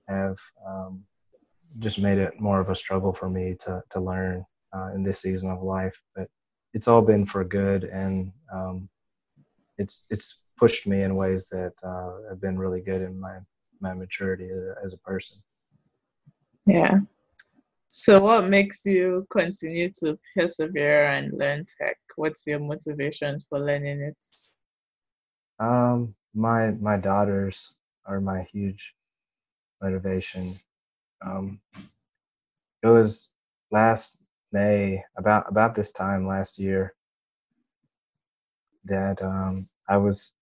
have 0.08 0.36
um, 0.66 1.02
just 1.80 1.98
made 1.98 2.18
it 2.18 2.38
more 2.38 2.60
of 2.60 2.68
a 2.68 2.76
struggle 2.76 3.14
for 3.14 3.30
me 3.30 3.56
to, 3.64 3.82
to 3.90 4.00
learn 4.00 4.44
uh, 4.76 4.90
in 4.94 5.02
this 5.02 5.20
season 5.20 5.50
of 5.50 5.62
life. 5.62 5.98
But 6.14 6.28
it's 6.74 6.88
all 6.88 7.02
been 7.02 7.26
for 7.26 7.44
good, 7.44 7.84
and 7.84 8.32
um, 8.52 8.88
it's 9.78 10.06
it's 10.10 10.42
pushed 10.56 10.86
me 10.86 11.02
in 11.02 11.14
ways 11.14 11.46
that 11.50 11.72
uh, 11.82 12.28
have 12.28 12.40
been 12.40 12.58
really 12.58 12.80
good 12.80 13.02
in 13.02 13.18
my 13.18 13.38
my 13.80 13.94
maturity 13.94 14.50
as 14.84 14.92
a 14.92 14.98
person. 14.98 15.38
Yeah. 16.66 17.00
So, 17.88 18.20
what 18.20 18.48
makes 18.48 18.84
you 18.84 19.26
continue 19.30 19.90
to 20.00 20.18
persevere 20.36 21.06
and 21.06 21.32
learn 21.32 21.64
tech? 21.78 21.96
What's 22.16 22.46
your 22.46 22.60
motivation 22.60 23.40
for 23.48 23.58
learning 23.58 24.02
it? 24.02 24.16
Um, 25.58 26.14
my 26.34 26.72
my 26.72 26.96
daughters 26.96 27.74
are 28.04 28.20
my 28.20 28.42
huge 28.52 28.94
motivation. 29.82 30.52
Um, 31.24 31.60
it 32.82 32.86
was 32.86 33.30
last 33.70 34.22
May, 34.52 35.02
about 35.16 35.46
about 35.50 35.74
this 35.74 35.92
time 35.92 36.26
last 36.26 36.58
year, 36.58 36.94
that 38.84 39.22
um, 39.22 39.68
I 39.88 39.98
was 39.98 40.32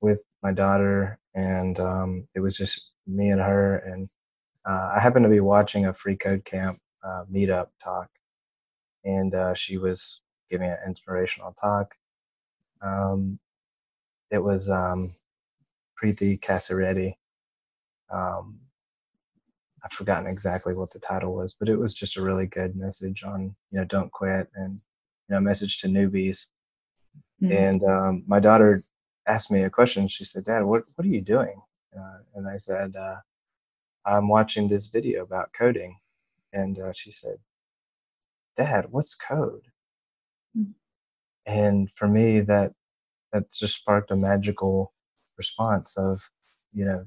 with 0.00 0.20
my 0.42 0.52
daughter, 0.52 1.18
and 1.34 1.78
um, 1.80 2.28
it 2.34 2.40
was 2.40 2.56
just 2.56 2.90
me 3.06 3.30
and 3.30 3.40
her. 3.40 3.78
And 3.78 4.08
uh, 4.68 4.92
I 4.96 5.00
happened 5.00 5.24
to 5.24 5.30
be 5.30 5.40
watching 5.40 5.86
a 5.86 5.94
free 5.94 6.16
code 6.16 6.44
camp 6.44 6.78
uh, 7.04 7.24
meetup 7.32 7.68
talk, 7.82 8.08
and 9.04 9.34
uh, 9.34 9.54
she 9.54 9.78
was 9.78 10.20
giving 10.50 10.70
an 10.70 10.78
inspirational 10.86 11.54
talk. 11.60 11.94
Um, 12.82 13.38
it 14.30 14.38
was 14.38 14.70
um, 14.70 15.12
Preethi 16.02 16.40
Kasireddy. 16.40 17.14
Um, 18.12 18.60
I've 19.84 19.92
forgotten 19.92 20.26
exactly 20.26 20.74
what 20.74 20.90
the 20.92 20.98
title 20.98 21.34
was, 21.34 21.54
but 21.58 21.68
it 21.68 21.76
was 21.76 21.94
just 21.94 22.16
a 22.16 22.22
really 22.22 22.46
good 22.46 22.76
message 22.76 23.22
on, 23.24 23.54
you 23.70 23.78
know, 23.78 23.84
don't 23.84 24.10
quit 24.10 24.48
and, 24.54 24.74
you 24.74 25.34
know, 25.34 25.40
message 25.40 25.78
to 25.80 25.88
newbies. 25.88 26.46
Mm-hmm. 27.42 27.52
And 27.52 27.84
um, 27.84 28.24
my 28.26 28.40
daughter 28.40 28.82
asked 29.28 29.50
me 29.50 29.62
a 29.64 29.70
question. 29.70 30.08
She 30.08 30.24
said, 30.24 30.44
Dad, 30.44 30.64
what, 30.64 30.84
what 30.94 31.04
are 31.06 31.10
you 31.10 31.20
doing? 31.20 31.60
Uh, 31.96 32.18
and 32.34 32.48
I 32.48 32.56
said, 32.56 32.96
uh, 32.96 33.16
I'm 34.04 34.28
watching 34.28 34.68
this 34.68 34.86
video 34.86 35.22
about 35.22 35.52
coding. 35.56 35.96
And 36.52 36.78
uh, 36.78 36.92
she 36.94 37.10
said, 37.10 37.36
Dad, 38.56 38.86
what's 38.90 39.14
code? 39.14 39.66
Mm-hmm. 40.56 40.72
And 41.46 41.90
for 41.94 42.08
me, 42.08 42.40
that 42.40 42.72
that 43.32 43.50
just 43.52 43.76
sparked 43.76 44.10
a 44.10 44.16
magical 44.16 44.92
response 45.36 45.96
of, 45.96 46.20
you 46.72 46.86
know, 46.86 47.02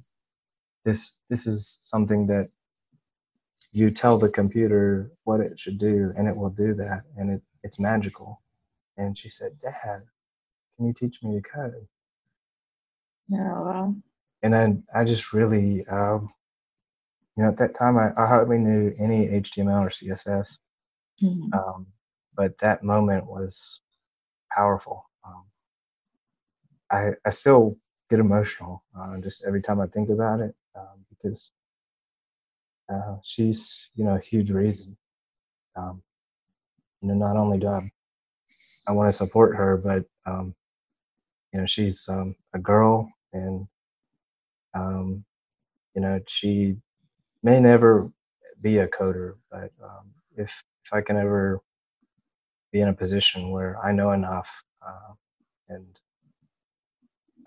this 0.85 1.21
this 1.29 1.47
is 1.47 1.77
something 1.81 2.27
that 2.27 2.47
you 3.71 3.91
tell 3.91 4.17
the 4.17 4.29
computer 4.29 5.11
what 5.23 5.39
it 5.41 5.59
should 5.59 5.79
do 5.79 6.11
and 6.17 6.27
it 6.27 6.35
will 6.35 6.49
do 6.49 6.73
that 6.73 7.03
and 7.17 7.31
it, 7.31 7.41
it's 7.63 7.79
magical. 7.79 8.41
And 8.97 9.17
she 9.17 9.29
said 9.29 9.51
dad 9.61 10.01
can 10.75 10.87
you 10.87 10.93
teach 10.93 11.21
me 11.23 11.35
to 11.35 11.41
code? 11.41 11.87
Yeah 13.27 13.61
well 13.61 13.95
and 14.41 14.53
then 14.53 14.83
i 14.93 15.03
just 15.03 15.33
really 15.33 15.85
um, 15.87 16.29
you 17.35 17.43
know 17.43 17.49
at 17.49 17.57
that 17.57 17.75
time 17.75 17.97
i, 17.97 18.11
I 18.17 18.27
hardly 18.27 18.57
knew 18.57 18.93
any 18.99 19.27
html 19.27 19.85
or 19.85 19.89
css 19.89 20.59
mm-hmm. 21.21 21.53
um, 21.53 21.87
but 22.35 22.57
that 22.59 22.83
moment 22.83 23.25
was 23.25 23.81
powerful. 24.55 25.03
Um, 25.25 25.43
I, 26.89 27.09
I 27.25 27.29
still 27.31 27.75
get 28.09 28.19
emotional 28.19 28.83
uh, 28.99 29.19
just 29.21 29.43
every 29.45 29.61
time 29.61 29.79
i 29.79 29.87
think 29.87 30.09
about 30.09 30.39
it 30.39 30.55
um, 30.75 31.05
because 31.09 31.51
uh, 32.93 33.17
she's 33.23 33.91
you 33.95 34.05
know 34.05 34.15
a 34.15 34.19
huge 34.19 34.51
reason. 34.51 34.97
Um, 35.75 36.01
you 37.01 37.09
know, 37.09 37.15
not 37.15 37.37
only 37.37 37.59
do 37.59 37.67
I 37.67 37.89
I 38.87 38.91
want 38.91 39.09
to 39.09 39.15
support 39.15 39.55
her, 39.55 39.77
but 39.77 40.05
um, 40.25 40.55
you 41.53 41.59
know 41.59 41.65
she's 41.65 42.07
um, 42.09 42.35
a 42.53 42.59
girl, 42.59 43.11
and 43.33 43.67
um, 44.73 45.23
you 45.95 46.01
know 46.01 46.19
she 46.27 46.77
may 47.43 47.59
never 47.59 48.09
be 48.63 48.77
a 48.79 48.87
coder, 48.87 49.35
but 49.51 49.71
um, 49.83 50.11
if 50.37 50.51
if 50.85 50.93
I 50.93 51.01
can 51.01 51.17
ever 51.17 51.61
be 52.71 52.81
in 52.81 52.89
a 52.89 52.93
position 52.93 53.51
where 53.51 53.77
I 53.83 53.91
know 53.91 54.11
enough 54.11 54.49
uh, 54.85 55.13
and 55.69 55.99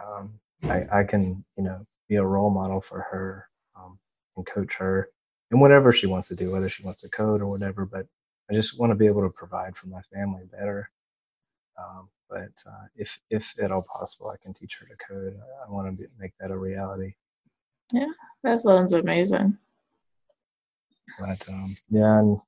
um, 0.05 0.35
I, 0.65 1.01
I 1.01 1.05
can 1.05 1.45
you 1.57 1.65
know 1.65 1.87
be 2.09 2.17
a 2.17 2.25
role 2.25 2.51
model 2.51 2.81
for 2.81 3.01
her 3.11 3.49
um, 3.77 3.99
and 4.37 4.47
coach 4.47 4.75
her 4.79 5.09
and 5.53 5.61
whatever 5.61 5.93
she 5.93 6.07
wants 6.07 6.29
to 6.29 6.35
do, 6.35 6.51
whether 6.51 6.69
she 6.69 6.83
wants 6.83 7.03
to 7.03 7.09
code 7.11 7.43
or 7.43 7.47
whatever. 7.47 7.85
But 7.85 8.07
I 8.51 8.55
just 8.55 8.79
want 8.79 8.91
to 8.91 8.97
be 8.97 9.07
able 9.07 9.23
to 9.23 9.29
provide 9.29 9.77
for 9.77 9.87
my 9.87 10.01
family 10.13 10.43
better. 10.51 10.91
Um, 11.79 12.09
but 12.29 12.53
uh, 12.67 12.87
if 12.97 13.21
if 13.31 13.55
at 13.63 13.71
all 13.71 13.87
possible, 13.95 14.31
I 14.31 14.43
can 14.43 14.55
teach 14.55 14.79
her 14.81 14.87
to 14.87 14.97
code. 15.07 15.39
I, 15.39 15.69
I 15.69 15.71
want 15.71 15.87
to 15.87 15.93
be, 15.93 16.09
make 16.19 16.33
that 16.41 16.51
a 16.51 16.57
reality. 16.57 17.13
Yeah, 17.93 18.13
that 18.43 18.63
sounds 18.63 18.93
amazing. 18.93 19.59
But 21.21 21.47
um, 21.53 21.69
yeah, 21.91 22.19
and 22.19 22.39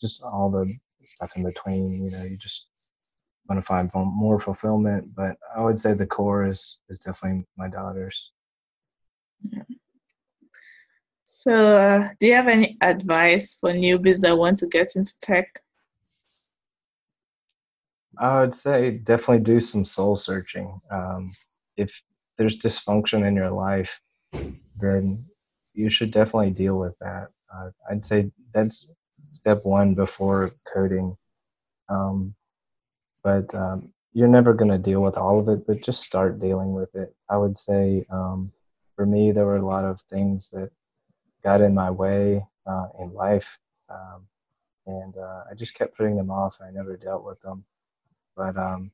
just 0.00 0.22
all 0.22 0.50
the 0.50 0.72
stuff 1.02 1.36
in 1.36 1.44
between. 1.44 1.88
You 1.88 2.10
know, 2.10 2.24
you 2.24 2.38
just 2.38 2.68
want 3.48 3.60
to 3.60 3.66
find 3.66 3.90
more 3.94 4.40
fulfillment. 4.40 5.14
But 5.14 5.36
I 5.54 5.60
would 5.60 5.78
say 5.78 5.92
the 5.92 6.06
core 6.06 6.46
is 6.46 6.78
is 6.88 6.98
definitely 6.98 7.44
my 7.58 7.68
daughters. 7.68 8.30
Yeah. 9.50 9.62
So, 11.32 11.76
uh, 11.78 12.08
do 12.18 12.26
you 12.26 12.34
have 12.34 12.48
any 12.48 12.76
advice 12.80 13.54
for 13.54 13.72
newbies 13.72 14.20
that 14.22 14.36
want 14.36 14.56
to 14.58 14.66
get 14.66 14.96
into 14.96 15.16
tech? 15.20 15.62
I 18.18 18.40
would 18.40 18.52
say 18.52 18.98
definitely 18.98 19.44
do 19.44 19.60
some 19.60 19.84
soul 19.84 20.16
searching. 20.16 20.80
Um, 20.90 21.30
if 21.76 22.02
there's 22.36 22.58
dysfunction 22.58 23.26
in 23.26 23.36
your 23.36 23.52
life, 23.52 24.00
then 24.80 25.18
you 25.72 25.88
should 25.88 26.10
definitely 26.10 26.50
deal 26.50 26.76
with 26.76 26.98
that. 26.98 27.28
Uh, 27.54 27.70
I'd 27.88 28.04
say 28.04 28.32
that's 28.52 28.92
step 29.30 29.58
one 29.62 29.94
before 29.94 30.50
coding. 30.74 31.16
Um, 31.88 32.34
but 33.22 33.54
um, 33.54 33.92
you're 34.12 34.26
never 34.26 34.52
going 34.52 34.72
to 34.72 34.78
deal 34.78 35.00
with 35.00 35.16
all 35.16 35.38
of 35.38 35.48
it, 35.48 35.64
but 35.64 35.80
just 35.80 36.02
start 36.02 36.40
dealing 36.40 36.72
with 36.74 36.92
it. 36.96 37.14
I 37.28 37.36
would 37.36 37.56
say 37.56 38.04
um, 38.10 38.50
for 38.96 39.06
me, 39.06 39.30
there 39.30 39.46
were 39.46 39.58
a 39.58 39.64
lot 39.64 39.84
of 39.84 40.00
things 40.10 40.50
that 40.50 40.70
got 41.42 41.60
in 41.60 41.74
my 41.74 41.90
way 41.90 42.44
uh, 42.66 42.86
in 43.00 43.12
life. 43.12 43.58
Um, 43.88 44.26
and 44.86 45.16
uh, 45.16 45.44
I 45.50 45.54
just 45.54 45.74
kept 45.74 45.96
putting 45.96 46.16
them 46.16 46.30
off. 46.30 46.58
I 46.60 46.70
never 46.70 46.96
dealt 46.96 47.24
with 47.24 47.40
them. 47.40 47.64
But 48.36 48.56
um, 48.56 48.90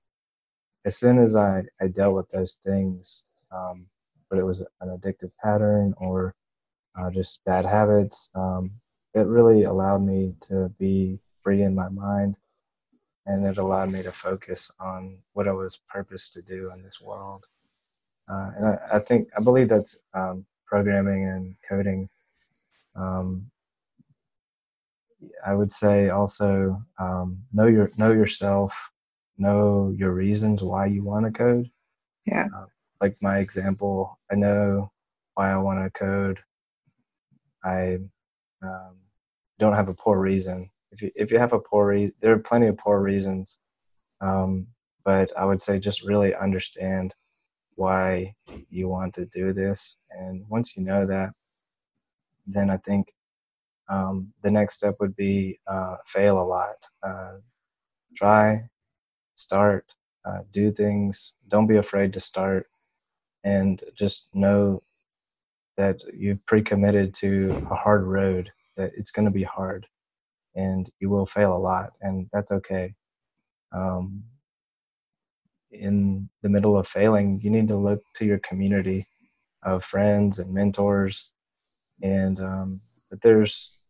as 0.84 0.96
soon 0.96 1.18
as 1.18 1.36
I, 1.36 1.62
I 1.80 1.88
dealt 1.88 2.16
with 2.16 2.28
those 2.30 2.54
things, 2.64 3.24
um, 3.52 3.86
but 4.30 4.38
it 4.38 4.44
was 4.44 4.60
an 4.80 4.88
addictive 4.88 5.30
pattern 5.42 5.94
or 5.98 6.34
uh, 6.96 7.10
just 7.10 7.44
bad 7.44 7.64
habits, 7.64 8.30
um, 8.34 8.70
it 9.14 9.26
really 9.26 9.64
allowed 9.64 10.02
me 10.02 10.34
to 10.42 10.68
be 10.78 11.18
free 11.42 11.62
in 11.62 11.74
my 11.74 11.88
mind. 11.88 12.36
And 13.26 13.44
it 13.44 13.58
allowed 13.58 13.90
me 13.90 14.02
to 14.02 14.12
focus 14.12 14.70
on 14.78 15.18
what 15.32 15.48
I 15.48 15.52
was 15.52 15.80
purposed 15.88 16.32
to 16.34 16.42
do 16.42 16.70
in 16.72 16.82
this 16.82 17.00
world. 17.00 17.44
Uh, 18.28 18.50
and 18.56 18.66
I, 18.66 18.78
I, 18.94 18.98
think, 18.98 19.28
I 19.36 19.42
believe 19.42 19.68
that's 19.68 20.02
um, 20.14 20.46
programming 20.66 21.28
and 21.28 21.56
coding 21.68 22.08
um, 22.96 23.50
I 25.44 25.54
would 25.54 25.72
say 25.72 26.10
also 26.10 26.82
um, 26.98 27.38
know 27.52 27.66
your 27.66 27.88
know 27.98 28.12
yourself, 28.12 28.74
know 29.38 29.92
your 29.96 30.12
reasons 30.12 30.62
why 30.62 30.86
you 30.86 31.04
want 31.04 31.26
to 31.26 31.32
code. 31.32 31.70
Yeah. 32.26 32.46
Uh, 32.54 32.66
like 33.00 33.16
my 33.22 33.38
example, 33.38 34.18
I 34.30 34.34
know 34.34 34.90
why 35.34 35.52
I 35.52 35.56
want 35.56 35.84
to 35.84 35.98
code. 35.98 36.38
I 37.64 37.98
um, 38.62 38.96
don't 39.58 39.74
have 39.74 39.88
a 39.88 39.94
poor 39.94 40.18
reason. 40.18 40.70
If 40.92 41.02
you 41.02 41.10
if 41.14 41.30
you 41.30 41.38
have 41.38 41.52
a 41.52 41.60
poor 41.60 41.88
reason, 41.88 42.14
there 42.20 42.32
are 42.32 42.38
plenty 42.38 42.66
of 42.66 42.78
poor 42.78 43.00
reasons. 43.00 43.58
Um, 44.20 44.66
but 45.04 45.30
I 45.36 45.44
would 45.44 45.60
say 45.60 45.78
just 45.78 46.02
really 46.02 46.34
understand 46.34 47.14
why 47.76 48.34
you 48.70 48.88
want 48.88 49.14
to 49.14 49.26
do 49.26 49.52
this, 49.52 49.96
and 50.10 50.44
once 50.48 50.76
you 50.76 50.84
know 50.84 51.06
that, 51.06 51.30
then 52.46 52.70
I 52.70 52.78
think 52.78 53.12
um, 53.88 54.32
the 54.42 54.50
next 54.50 54.74
step 54.74 54.96
would 55.00 55.16
be 55.16 55.58
uh, 55.66 55.96
fail 56.06 56.40
a 56.40 56.42
lot. 56.42 56.76
Uh, 57.02 57.36
try, 58.16 58.68
start, 59.34 59.92
uh, 60.24 60.40
do 60.52 60.72
things. 60.72 61.34
Don't 61.48 61.66
be 61.66 61.76
afraid 61.76 62.12
to 62.14 62.20
start, 62.20 62.66
and 63.44 63.82
just 63.94 64.30
know 64.34 64.82
that 65.76 66.02
you've 66.14 66.44
pre-committed 66.46 67.14
to 67.14 67.50
a 67.70 67.74
hard 67.74 68.04
road. 68.04 68.50
That 68.76 68.92
it's 68.96 69.10
going 69.10 69.26
to 69.26 69.34
be 69.34 69.44
hard, 69.44 69.86
and 70.54 70.90
you 71.00 71.10
will 71.10 71.26
fail 71.26 71.56
a 71.56 71.58
lot, 71.58 71.92
and 72.00 72.28
that's 72.32 72.52
okay. 72.52 72.94
Um, 73.72 74.22
in 75.70 76.28
the 76.42 76.48
middle 76.48 76.78
of 76.78 76.88
failing, 76.88 77.40
you 77.40 77.50
need 77.50 77.68
to 77.68 77.76
look 77.76 78.00
to 78.16 78.24
your 78.24 78.38
community 78.40 79.04
of 79.62 79.84
friends 79.84 80.38
and 80.38 80.52
mentors 80.52 81.32
and 82.02 82.40
um, 82.40 82.80
there's 83.22 83.86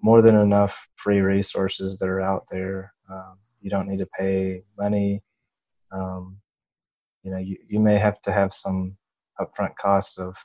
more 0.00 0.22
than 0.22 0.36
enough 0.36 0.88
free 0.96 1.20
resources 1.20 1.98
that 1.98 2.08
are 2.08 2.20
out 2.20 2.46
there. 2.50 2.92
Um, 3.10 3.38
you 3.60 3.70
don't 3.70 3.88
need 3.88 3.98
to 3.98 4.08
pay 4.18 4.64
money. 4.76 5.22
Um, 5.92 6.38
you 7.22 7.30
know, 7.30 7.38
you, 7.38 7.56
you 7.66 7.78
may 7.78 7.98
have 7.98 8.20
to 8.22 8.32
have 8.32 8.52
some 8.52 8.96
upfront 9.40 9.76
costs 9.80 10.18
of 10.18 10.36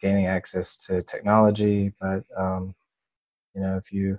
gaining 0.00 0.26
access 0.26 0.76
to 0.86 1.02
technology, 1.02 1.92
but 2.00 2.24
um, 2.36 2.74
you 3.54 3.62
know, 3.62 3.76
if 3.76 3.92
you 3.92 4.18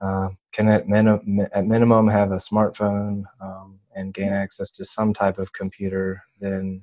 uh, 0.00 0.28
can 0.52 0.68
at, 0.68 0.88
min- 0.88 1.48
at 1.52 1.66
minimum 1.66 2.08
have 2.08 2.32
a 2.32 2.36
smartphone 2.36 3.24
um, 3.40 3.78
and 3.94 4.12
gain 4.12 4.32
access 4.32 4.70
to 4.72 4.84
some 4.84 5.14
type 5.14 5.38
of 5.38 5.52
computer, 5.52 6.22
then 6.40 6.82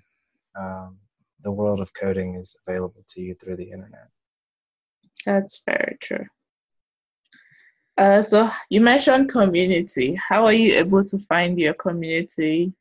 um, 0.58 0.98
the 1.44 1.52
world 1.52 1.80
of 1.80 1.94
coding 1.94 2.36
is 2.36 2.56
available 2.66 3.04
to 3.10 3.22
you 3.22 3.36
through 3.36 3.58
the 3.58 3.72
internet. 3.72 4.08
That's 5.26 5.62
very 5.66 5.98
true. 6.02 6.26
Uh, 7.98 8.22
so 8.22 8.50
you 8.70 8.82
mentioned 8.82 9.30
community. 9.30 10.18
How 10.30 10.46
are 10.46 10.54
you 10.54 10.74
able 10.74 11.04
to 11.04 11.20
find 11.20 11.60
your 11.60 11.76
community 11.76 12.74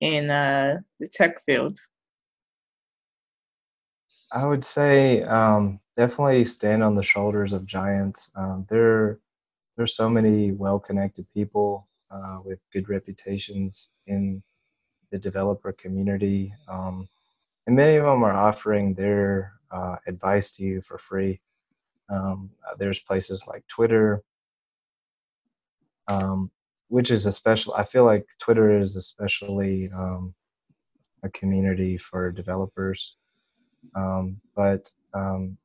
in 0.00 0.30
uh, 0.30 0.78
the 0.98 1.08
tech 1.08 1.40
field? 1.40 1.76
I 4.32 4.46
would 4.46 4.64
say 4.64 5.22
um, 5.22 5.78
definitely 5.96 6.44
stand 6.44 6.82
on 6.82 6.94
the 6.94 7.02
shoulders 7.02 7.52
of 7.52 7.66
giants. 7.66 8.30
Um, 8.34 8.66
there, 8.68 9.20
there's 9.76 9.94
so 9.94 10.08
many 10.08 10.52
well-connected 10.52 11.26
people 11.32 11.86
uh, 12.10 12.38
with 12.44 12.58
good 12.72 12.88
reputations 12.88 13.90
in 14.06 14.42
the 15.12 15.18
developer 15.18 15.72
community. 15.72 16.52
Um, 16.66 17.08
and 17.66 17.76
many 17.76 17.96
of 17.96 18.04
them 18.04 18.22
are 18.22 18.32
offering 18.32 18.94
their 18.94 19.52
uh, 19.70 19.96
advice 20.06 20.50
to 20.52 20.64
you 20.64 20.80
for 20.82 20.98
free. 20.98 21.40
Um, 22.08 22.50
uh, 22.66 22.76
there's 22.78 23.00
places 23.00 23.44
like 23.48 23.66
Twitter, 23.68 24.22
um, 26.08 26.50
which 26.88 27.10
is 27.10 27.26
especially. 27.26 27.74
I 27.74 27.84
feel 27.84 28.04
like 28.04 28.26
Twitter 28.38 28.78
is 28.78 28.94
especially 28.94 29.88
um, 29.96 30.34
a 31.24 31.30
community 31.30 31.98
for 31.98 32.30
developers. 32.30 33.16
Um, 33.94 34.40
but 34.54 34.90
um, 35.14 35.56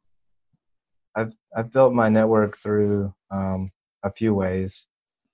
I've 1.16 1.34
I've 1.56 1.72
built 1.72 1.94
my 1.94 2.10
network 2.10 2.58
through 2.58 3.14
um, 3.30 3.70
a 4.04 4.12
few 4.12 4.34
ways. 4.34 4.88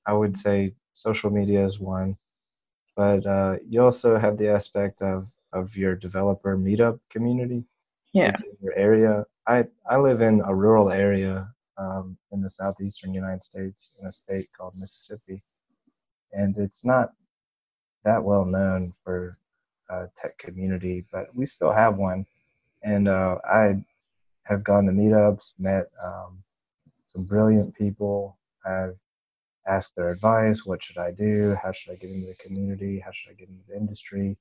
I 0.06 0.14
would 0.14 0.36
say 0.36 0.74
social 0.94 1.30
media 1.30 1.66
is 1.66 1.80
one, 1.80 2.18
but 2.98 3.26
uh, 3.26 3.58
you 3.66 3.82
also 3.84 4.18
have 4.18 4.38
the 4.38 4.50
aspect 4.50 5.02
of 5.02 5.28
of 5.54 5.76
your 5.76 5.96
developer 5.96 6.58
meetup 6.58 7.00
community. 7.10 7.64
Yeah. 8.14 8.36
your 8.62 8.74
area. 8.74 9.26
I 9.48 9.66
I 9.90 9.98
live 9.98 10.22
in 10.22 10.42
a 10.42 10.54
rural 10.54 10.92
area 10.92 11.48
um, 11.78 12.18
in 12.32 12.42
the 12.42 12.50
southeastern 12.50 13.14
United 13.14 13.44
States 13.44 13.98
in 14.02 14.08
a 14.08 14.12
state 14.12 14.48
called 14.58 14.74
Mississippi, 14.80 15.42
and 16.34 16.58
it's 16.58 16.84
not 16.84 17.12
that 18.04 18.24
well 18.24 18.46
known 18.46 18.94
for 19.04 19.38
a 19.90 20.08
tech 20.18 20.38
community, 20.38 21.06
but 21.12 21.34
we 21.36 21.46
still 21.46 21.72
have 21.72 21.98
one. 21.98 22.26
And 22.84 23.08
uh, 23.08 23.38
I 23.46 23.76
have 24.44 24.64
gone 24.64 24.86
to 24.86 24.92
meetups, 24.92 25.54
met 25.60 25.88
um, 26.04 26.44
some 27.06 27.24
brilliant 27.24 27.76
people. 27.76 28.38
I've 28.66 28.98
asked 29.68 29.96
their 29.96 30.08
advice. 30.08 30.66
What 30.66 30.82
should 30.82 30.98
I 30.98 31.12
do? 31.12 31.56
How 31.62 31.72
should 31.72 31.92
I 31.92 31.96
get 31.96 32.10
into 32.10 32.28
the 32.28 32.40
community? 32.46 33.00
How 33.04 33.12
should 33.14 33.32
I 33.32 33.34
get 33.34 33.50
into 33.50 33.64
the 33.68 33.78
industry? 33.78 34.38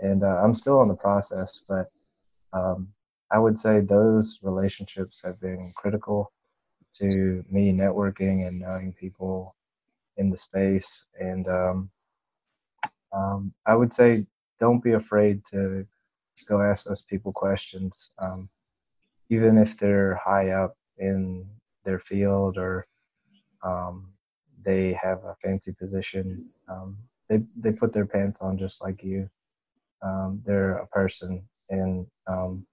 And 0.00 0.24
uh, 0.24 0.40
I'm 0.42 0.54
still 0.54 0.82
in 0.82 0.88
the 0.88 0.94
process, 0.94 1.62
but 1.68 1.90
um, 2.52 2.88
I 3.30 3.38
would 3.38 3.58
say 3.58 3.80
those 3.80 4.38
relationships 4.42 5.22
have 5.24 5.40
been 5.40 5.60
critical 5.76 6.32
to 6.98 7.44
me 7.50 7.72
networking 7.72 8.46
and 8.46 8.60
knowing 8.60 8.92
people 8.92 9.56
in 10.16 10.30
the 10.30 10.36
space. 10.36 11.06
And 11.18 11.48
um, 11.48 11.90
um, 13.12 13.54
I 13.66 13.74
would 13.74 13.92
say 13.92 14.26
don't 14.60 14.82
be 14.82 14.92
afraid 14.92 15.42
to 15.52 15.86
go 16.48 16.60
ask 16.60 16.84
those 16.84 17.02
people 17.02 17.32
questions, 17.32 18.10
um, 18.18 18.48
even 19.30 19.58
if 19.58 19.78
they're 19.78 20.16
high 20.16 20.50
up 20.50 20.76
in 20.98 21.46
their 21.84 21.98
field 21.98 22.58
or 22.58 22.84
um, 23.62 24.08
they 24.64 24.92
have 24.92 25.24
a 25.24 25.36
fancy 25.42 25.72
position. 25.72 26.48
Um, 26.68 26.96
they 27.28 27.42
they 27.56 27.72
put 27.72 27.92
their 27.92 28.06
pants 28.06 28.40
on 28.40 28.58
just 28.58 28.82
like 28.82 29.02
you. 29.02 29.28
Um, 30.02 30.42
they're 30.44 30.78
a 30.78 30.86
person, 30.88 31.42
and 31.70 32.06
um, 32.26 32.66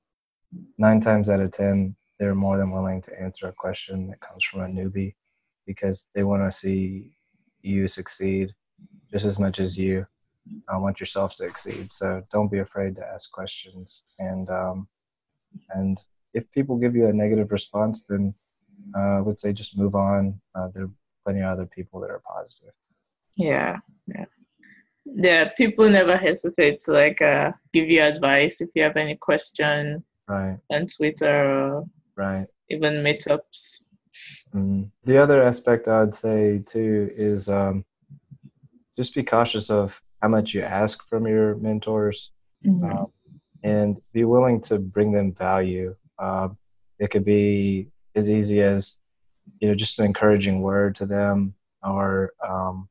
nine 0.77 1.01
times 1.01 1.29
out 1.29 1.39
of 1.39 1.51
ten, 1.51 1.95
they're 2.19 2.35
more 2.35 2.57
than 2.57 2.71
willing 2.71 3.01
to 3.03 3.21
answer 3.21 3.47
a 3.47 3.53
question 3.53 4.07
that 4.07 4.19
comes 4.19 4.43
from 4.43 4.61
a 4.61 4.67
newbie 4.67 5.15
because 5.65 6.07
they 6.15 6.23
want 6.23 6.43
to 6.43 6.55
see 6.55 7.13
you 7.61 7.87
succeed 7.87 8.53
just 9.11 9.25
as 9.25 9.37
much 9.37 9.59
as 9.59 9.77
you 9.77 10.05
uh, 10.73 10.79
want 10.79 10.99
yourself 10.99 11.31
to 11.35 11.43
succeed. 11.43 11.91
So 11.91 12.23
don't 12.31 12.51
be 12.51 12.59
afraid 12.59 12.95
to 12.95 13.05
ask 13.05 13.31
questions, 13.31 14.03
and 14.17 14.49
um, 14.49 14.87
and 15.69 15.99
if 16.33 16.49
people 16.51 16.77
give 16.77 16.95
you 16.95 17.07
a 17.07 17.13
negative 17.13 17.51
response, 17.51 18.05
then 18.07 18.33
uh, 18.95 19.17
I 19.17 19.21
would 19.21 19.39
say 19.39 19.53
just 19.53 19.77
move 19.77 19.95
on. 19.95 20.39
Uh, 20.55 20.69
they're 20.73 20.89
plenty 21.23 21.41
of 21.41 21.47
other 21.47 21.65
people 21.65 21.99
that 22.01 22.09
are 22.09 22.21
positive. 22.25 22.73
Yeah, 23.35 23.77
yeah. 24.07 24.25
Yeah, 25.15 25.50
people 25.58 25.89
never 25.89 26.15
hesitate 26.17 26.80
to 26.80 26.91
like 26.91 27.22
uh, 27.22 27.52
give 27.74 27.89
you 27.89 28.02
advice 28.02 28.62
if 28.62 28.69
you 28.76 28.84
have 28.84 28.98
any 28.98 29.15
question 29.15 30.04
right 30.28 30.58
on 30.69 30.86
Twitter, 30.86 31.82
right, 32.15 32.48
even 32.69 32.95
meetups. 33.04 33.88
Mm. 34.54 34.89
The 35.06 35.17
other 35.22 35.41
aspect 35.41 35.88
I'd 35.88 36.13
say 36.13 36.60
too 36.65 37.10
is 37.12 37.50
um, 37.50 37.86
just 38.95 39.15
be 39.15 39.24
cautious 39.24 39.69
of 39.69 40.00
how 40.22 40.28
much 40.28 40.54
you 40.54 40.62
ask 40.62 41.08
from 41.08 41.26
your 41.28 41.56
mentors, 41.56 42.32
Mhm. 42.65 42.91
um, 42.91 43.12
and 43.63 44.02
be 44.13 44.26
willing 44.26 44.62
to 44.62 44.80
bring 44.80 45.12
them 45.12 45.34
value. 45.34 45.95
Um, 46.19 46.58
it 47.00 47.10
could 47.10 47.26
be 47.26 47.89
as 48.15 48.30
easy 48.30 48.62
as 48.62 49.00
you 49.60 49.67
know 49.67 49.76
just 49.76 50.00
an 50.00 50.06
encouraging 50.06 50.62
word 50.62 50.95
to 50.95 51.06
them, 51.06 51.54
or 51.84 52.34
um, 52.48 52.89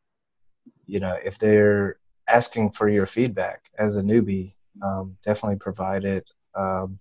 you 0.86 1.00
know 1.00 1.16
if 1.24 1.38
they're 1.38 1.98
asking 2.28 2.70
for 2.70 2.88
your 2.88 3.06
feedback 3.06 3.70
as 3.78 3.96
a 3.96 4.02
newbie, 4.02 4.52
um, 4.82 5.16
definitely 5.24 5.58
provide 5.58 6.04
it. 6.04 6.30
Um, 6.54 6.98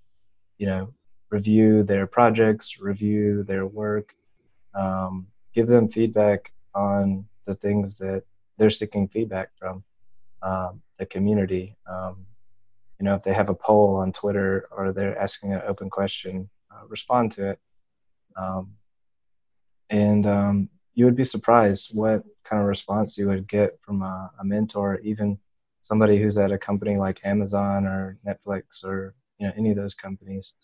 you 0.58 0.68
know, 0.68 0.94
review 1.30 1.84
their 1.84 2.08
projects, 2.08 2.80
review 2.80 3.44
their 3.44 3.66
work, 3.66 4.16
um, 4.74 5.28
give 5.54 5.68
them 5.68 5.90
feedback 5.90 6.52
on 6.74 7.26
the 7.46 7.56
things 7.56 7.96
that 7.96 8.24
they're 8.58 8.70
seeking 8.70 9.08
feedback 9.08 9.50
from 9.58 9.84
um, 10.42 10.82
the 10.98 11.06
community. 11.06 11.76
Um, 11.88 12.26
you 13.00 13.06
know, 13.06 13.16
if 13.16 13.24
they 13.24 13.34
have 13.34 13.50
a 13.50 13.56
poll 13.56 13.96
on 13.98 14.12
Twitter 14.12 14.68
or 14.72 14.92
they're 14.92 15.18
asking 15.18 15.54
an 15.54 15.62
open 15.68 15.90
question, 15.90 16.50
uh, 16.72 16.86
respond 16.88 17.32
to 17.34 17.52
it. 17.52 17.60
Um, 18.36 18.74
and 19.90 20.26
you 20.98 21.06
would 21.06 21.16
be 21.16 21.24
surprised 21.24 21.92
what 21.94 22.24
kind 22.44 22.60
of 22.60 22.68
response 22.68 23.20
you 23.20 23.28
would 23.28 23.48
get 23.48 23.78
from 23.82 24.02
a, 24.02 24.32
a 24.40 24.44
mentor, 24.44 25.00
even 25.04 25.38
somebody 25.80 26.18
who's 26.18 26.40
at 26.40 26.52
a 26.52 26.58
company 26.58 26.96
like 26.96 27.24
Amazon 27.24 27.86
or 27.86 28.18
Netflix 28.26 28.84
or 28.84 29.14
you 29.38 29.46
know 29.46 29.54
any 29.56 29.70
of 29.70 29.78
those 29.78 29.94
companies. 29.94 30.56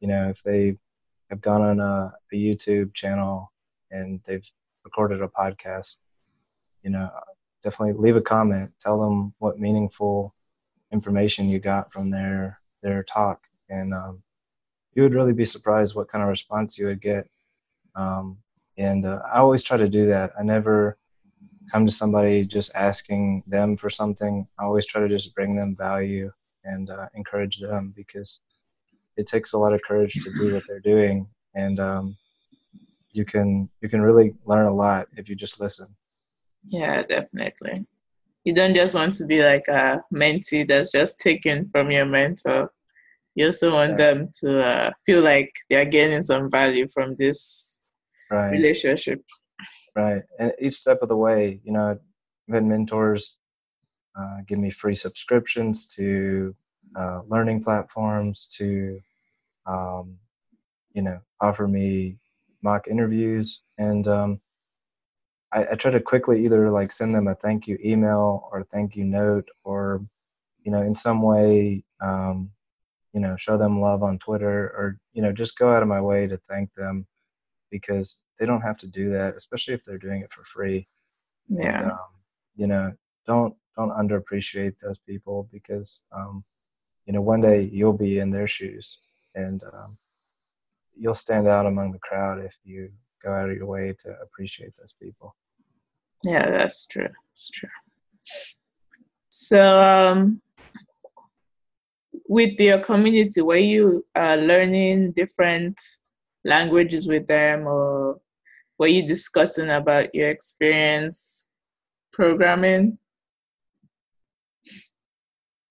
You 0.00 0.08
know, 0.08 0.30
if 0.30 0.42
they 0.42 0.78
have 1.28 1.42
gone 1.42 1.60
on 1.60 1.80
a, 1.80 2.14
a 2.32 2.34
YouTube 2.34 2.94
channel 2.94 3.52
and 3.90 4.20
they've 4.24 4.50
recorded 4.84 5.20
a 5.20 5.28
podcast, 5.28 5.96
you 6.82 6.88
know, 6.88 7.10
definitely 7.62 8.02
leave 8.02 8.16
a 8.16 8.22
comment. 8.22 8.70
Tell 8.80 8.98
them 8.98 9.34
what 9.38 9.60
meaningful 9.60 10.34
information 10.92 11.50
you 11.50 11.58
got 11.58 11.92
from 11.92 12.08
their 12.08 12.58
their 12.82 13.02
talk, 13.02 13.42
and 13.68 13.92
um, 13.92 14.22
you 14.94 15.02
would 15.02 15.12
really 15.12 15.34
be 15.34 15.44
surprised 15.44 15.94
what 15.94 16.08
kind 16.08 16.22
of 16.22 16.30
response 16.30 16.78
you 16.78 16.86
would 16.86 17.02
get. 17.02 17.28
Um, 17.94 18.38
and 18.76 19.06
uh, 19.06 19.20
I 19.32 19.38
always 19.38 19.62
try 19.62 19.76
to 19.76 19.88
do 19.88 20.06
that. 20.06 20.32
I 20.38 20.42
never 20.42 20.98
come 21.70 21.86
to 21.86 21.92
somebody 21.92 22.44
just 22.44 22.74
asking 22.74 23.42
them 23.46 23.76
for 23.76 23.90
something. 23.90 24.46
I 24.58 24.64
always 24.64 24.86
try 24.86 25.00
to 25.00 25.08
just 25.08 25.34
bring 25.34 25.56
them 25.56 25.76
value 25.76 26.30
and 26.64 26.90
uh, 26.90 27.06
encourage 27.14 27.60
them 27.60 27.92
because 27.96 28.40
it 29.16 29.26
takes 29.26 29.52
a 29.52 29.58
lot 29.58 29.72
of 29.72 29.80
courage 29.86 30.14
to 30.24 30.32
do 30.32 30.52
what 30.52 30.64
they're 30.66 30.80
doing, 30.80 31.28
and 31.54 31.78
um, 31.80 32.16
you 33.12 33.24
can 33.24 33.68
you 33.80 33.88
can 33.88 34.02
really 34.02 34.34
learn 34.44 34.66
a 34.66 34.74
lot 34.74 35.08
if 35.16 35.28
you 35.28 35.36
just 35.36 35.60
listen. 35.60 35.88
Yeah, 36.68 37.02
definitely. 37.02 37.86
You 38.44 38.54
don't 38.54 38.74
just 38.74 38.94
want 38.94 39.14
to 39.14 39.26
be 39.26 39.42
like 39.42 39.68
a 39.68 40.02
mentee 40.12 40.66
that's 40.66 40.92
just 40.92 41.20
taken 41.20 41.68
from 41.70 41.90
your 41.90 42.06
mentor. 42.06 42.70
You 43.34 43.46
also 43.46 43.72
want 43.72 43.90
Right. 43.92 43.98
them 43.98 44.30
to 44.40 44.62
uh, 44.62 44.90
feel 45.06 45.22
like 45.22 45.50
they're 45.70 45.84
gaining 45.84 46.22
some 46.22 46.50
value 46.50 46.86
from 46.92 47.14
this 47.16 47.80
Right. 48.30 48.50
relationship. 48.50 49.22
Right. 49.96 50.22
And 50.38 50.52
each 50.60 50.76
step 50.76 51.02
of 51.02 51.08
the 51.08 51.16
way, 51.16 51.60
you 51.64 51.72
know, 51.72 51.90
I've 51.90 52.54
had 52.54 52.64
mentors 52.64 53.38
uh, 54.18 54.38
give 54.46 54.58
me 54.58 54.70
free 54.70 54.94
subscriptions 54.94 55.86
to 55.88 56.54
uh, 56.96 57.20
learning 57.28 57.62
platforms, 57.62 58.48
to, 58.56 59.00
um, 59.66 60.16
you 60.92 61.02
know, 61.02 61.18
offer 61.40 61.66
me 61.66 62.16
mock 62.62 62.88
interviews. 62.88 63.62
And 63.78 64.06
um, 64.08 64.40
I, 65.52 65.66
I 65.72 65.74
try 65.74 65.90
to 65.90 66.00
quickly 66.00 66.44
either 66.44 66.70
like 66.70 66.92
send 66.92 67.14
them 67.14 67.28
a 67.28 67.34
thank 67.36 67.66
you 67.66 67.78
email 67.84 68.48
or 68.52 68.66
thank 68.72 68.96
you 68.96 69.04
note 69.04 69.48
or, 69.64 70.04
you 70.64 70.72
know, 70.72 70.82
in 70.82 70.94
some 70.94 71.22
way, 71.22 71.84
um, 72.00 72.50
you 73.12 73.20
know, 73.20 73.36
show 73.36 73.56
them 73.56 73.80
love 73.80 74.02
on 74.02 74.18
Twitter 74.18 74.66
or, 74.76 74.98
you 75.12 75.22
know, 75.22 75.32
just 75.32 75.56
go 75.56 75.72
out 75.72 75.82
of 75.82 75.88
my 75.88 76.00
way 76.00 76.26
to 76.26 76.40
thank 76.48 76.72
them 76.74 77.06
because 77.78 78.22
they 78.38 78.46
don't 78.46 78.60
have 78.60 78.78
to 78.78 78.86
do 78.86 79.10
that, 79.10 79.34
especially 79.34 79.74
if 79.74 79.84
they're 79.84 80.06
doing 80.06 80.20
it 80.22 80.32
for 80.32 80.44
free. 80.44 80.86
And, 81.50 81.58
Yeah. 81.58 81.90
um, 81.90 82.12
you 82.54 82.68
know, 82.68 82.92
don't 83.26 83.52
don't 83.76 83.90
underappreciate 84.02 84.74
those 84.80 85.00
people 85.00 85.48
because 85.50 86.02
um, 86.18 86.44
you 87.06 87.12
know 87.12 87.20
one 87.32 87.40
day 87.40 87.58
you'll 87.78 88.00
be 88.08 88.20
in 88.20 88.30
their 88.30 88.46
shoes 88.46 88.86
and 89.34 89.58
um, 89.72 89.98
you'll 90.96 91.22
stand 91.26 91.48
out 91.48 91.66
among 91.66 91.90
the 91.90 92.04
crowd 92.08 92.38
if 92.38 92.54
you 92.62 92.92
go 93.24 93.32
out 93.32 93.50
of 93.50 93.56
your 93.56 93.66
way 93.66 93.92
to 94.02 94.08
appreciate 94.22 94.72
those 94.78 94.94
people. 95.02 95.34
Yeah, 96.24 96.48
that's 96.48 96.86
true. 96.86 97.12
That's 97.30 97.50
true. 97.50 97.74
So, 99.30 99.60
um, 99.80 100.40
with 102.28 102.60
your 102.60 102.78
community, 102.78 103.40
were 103.42 103.56
you 103.74 104.06
uh, 104.14 104.36
learning 104.36 105.12
different 105.12 105.76
languages 106.44 107.06
with 107.06 107.26
them, 107.26 107.66
or 107.66 108.20
were 108.78 108.86
you 108.86 109.06
discussing 109.06 109.70
about 109.70 110.14
your 110.14 110.28
experience 110.28 111.48
programming? 112.12 112.98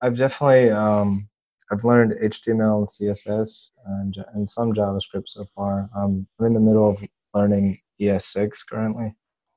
I've 0.02 0.18
definitely 0.18 0.70
um, 0.70 1.28
I've 1.72 1.84
learned 1.84 2.14
HTML 2.22 2.80
and 2.80 2.88
CSS 2.88 3.70
and, 3.86 4.16
and 4.34 4.50
some 4.50 4.74
JavaScript 4.74 5.28
so 5.28 5.46
far. 5.56 5.90
Um, 5.96 6.28
I'm 6.40 6.48
in 6.48 6.54
the 6.54 6.60
middle 6.60 6.90
of 6.90 6.98
learning 7.34 7.78
ES6 8.00 8.52
currently. 8.70 9.16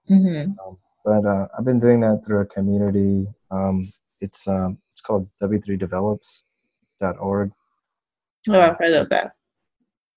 Mm-hmm. 0.09 0.52
Um, 0.66 0.79
but 1.05 1.26
uh, 1.26 1.46
I've 1.57 1.64
been 1.64 1.79
doing 1.79 2.00
that 2.00 2.22
through 2.24 2.40
a 2.40 2.46
community. 2.46 3.26
Um, 3.50 3.88
it's 4.20 4.48
um, 4.48 4.79
it's 4.90 5.00
called 5.00 5.29
w3develops.org. 5.42 7.52
Oh, 8.48 8.61
I've 8.61 8.79
heard 8.79 8.94
of 8.94 9.09
that. 9.11 9.33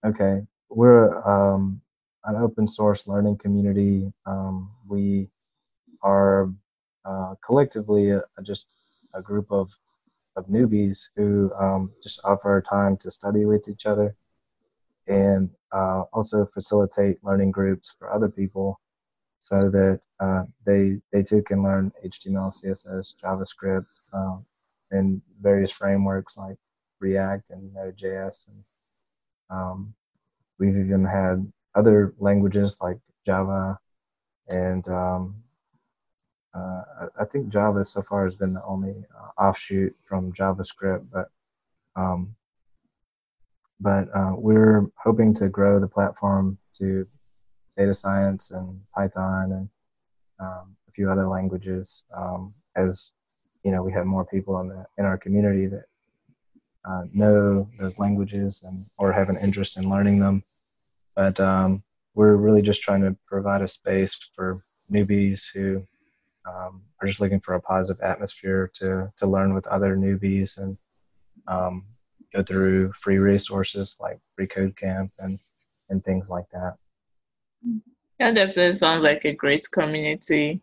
Okay, 0.05 0.41
we're 0.69 1.21
um, 1.27 1.81
an 2.25 2.35
open 2.35 2.67
source 2.67 3.07
learning 3.07 3.37
community. 3.37 4.11
Um, 4.25 4.71
we 4.87 5.29
are 6.01 6.51
uh, 7.05 7.35
collectively 7.43 8.11
a, 8.11 8.19
a- 8.37 8.43
just 8.43 8.67
a 9.13 9.21
group 9.21 9.51
of 9.51 9.71
of 10.35 10.45
newbies 10.47 11.09
who 11.15 11.51
um, 11.59 11.91
just 12.01 12.21
offer 12.23 12.61
time 12.61 12.95
to 12.97 13.11
study 13.11 13.45
with 13.45 13.67
each 13.67 13.85
other 13.85 14.15
and 15.07 15.49
uh, 15.73 16.03
also 16.13 16.45
facilitate 16.45 17.21
learning 17.23 17.51
groups 17.51 17.95
for 17.97 18.13
other 18.13 18.29
people 18.29 18.79
so 19.39 19.57
that 19.57 19.99
uh, 20.19 20.43
they 20.65 20.97
they 21.11 21.23
too 21.23 21.41
can 21.41 21.63
learn 21.63 21.91
HTML, 22.05 22.53
CSS, 22.53 23.15
JavaScript, 23.21 23.87
um, 24.13 24.45
and 24.91 25.21
various 25.41 25.71
frameworks 25.71 26.37
like 26.37 26.57
React 26.99 27.49
and 27.51 27.73
Node.js. 27.73 28.47
And 28.47 28.63
um, 29.49 29.93
we've 30.59 30.77
even 30.77 31.05
had 31.05 31.51
other 31.75 32.13
languages 32.19 32.77
like 32.81 32.97
Java, 33.25 33.79
and 34.47 34.87
um, 34.87 35.35
uh, 36.53 36.81
I, 37.19 37.25
think 37.25 37.49
Java 37.49 37.83
so 37.83 38.01
far 38.01 38.25
has 38.25 38.35
been 38.35 38.53
the 38.53 38.63
only 38.63 39.05
uh, 39.15 39.41
offshoot 39.41 39.95
from 40.03 40.33
JavaScript, 40.33 41.05
but 41.11 41.29
um, 41.95 42.35
but 43.79 44.07
uh, 44.15 44.33
we're 44.35 44.85
hoping 45.01 45.33
to 45.35 45.47
grow 45.47 45.79
the 45.79 45.87
platform 45.87 46.57
to 46.77 47.07
data 47.77 47.93
science 47.93 48.51
and 48.51 48.81
Python 48.93 49.51
and 49.51 49.69
um, 50.39 50.75
a 50.87 50.91
few 50.91 51.09
other 51.09 51.27
languages 51.27 52.03
um, 52.15 52.53
as 52.75 53.11
you 53.63 53.71
know 53.71 53.83
we 53.83 53.91
have 53.91 54.05
more 54.05 54.25
people 54.25 54.59
in 54.59 54.67
the 54.67 54.85
in 54.97 55.05
our 55.05 55.17
community 55.17 55.67
that 55.67 55.85
uh, 56.85 57.03
know 57.13 57.69
those 57.77 57.97
languages 57.99 58.61
and 58.65 58.85
or 58.97 59.11
have 59.11 59.29
an 59.29 59.37
interest 59.43 59.77
in 59.77 59.89
learning 59.89 60.19
them. 60.19 60.43
But 61.19 61.37
um, 61.41 61.83
we're 62.15 62.37
really 62.37 62.61
just 62.61 62.81
trying 62.81 63.01
to 63.01 63.13
provide 63.27 63.61
a 63.61 63.67
space 63.67 64.17
for 64.33 64.63
newbies 64.89 65.41
who 65.53 65.85
um, 66.47 66.81
are 67.01 67.07
just 67.07 67.19
looking 67.19 67.41
for 67.41 67.55
a 67.55 67.61
positive 67.61 68.01
atmosphere 68.01 68.71
to 68.75 69.11
to 69.17 69.27
learn 69.27 69.53
with 69.53 69.67
other 69.67 69.97
newbies 69.97 70.57
and 70.59 70.77
um, 71.49 71.83
go 72.33 72.41
through 72.41 72.93
free 72.93 73.17
resources 73.17 73.97
like 73.99 74.17
Free 74.33 74.47
Code 74.47 74.77
Camp 74.77 75.11
and 75.19 75.37
and 75.89 76.01
things 76.05 76.29
like 76.29 76.45
that. 76.53 76.75
Yeah, 78.17 78.31
definitely 78.31 78.71
sounds 78.71 79.03
like 79.03 79.25
a 79.25 79.33
great 79.33 79.65
community, 79.73 80.61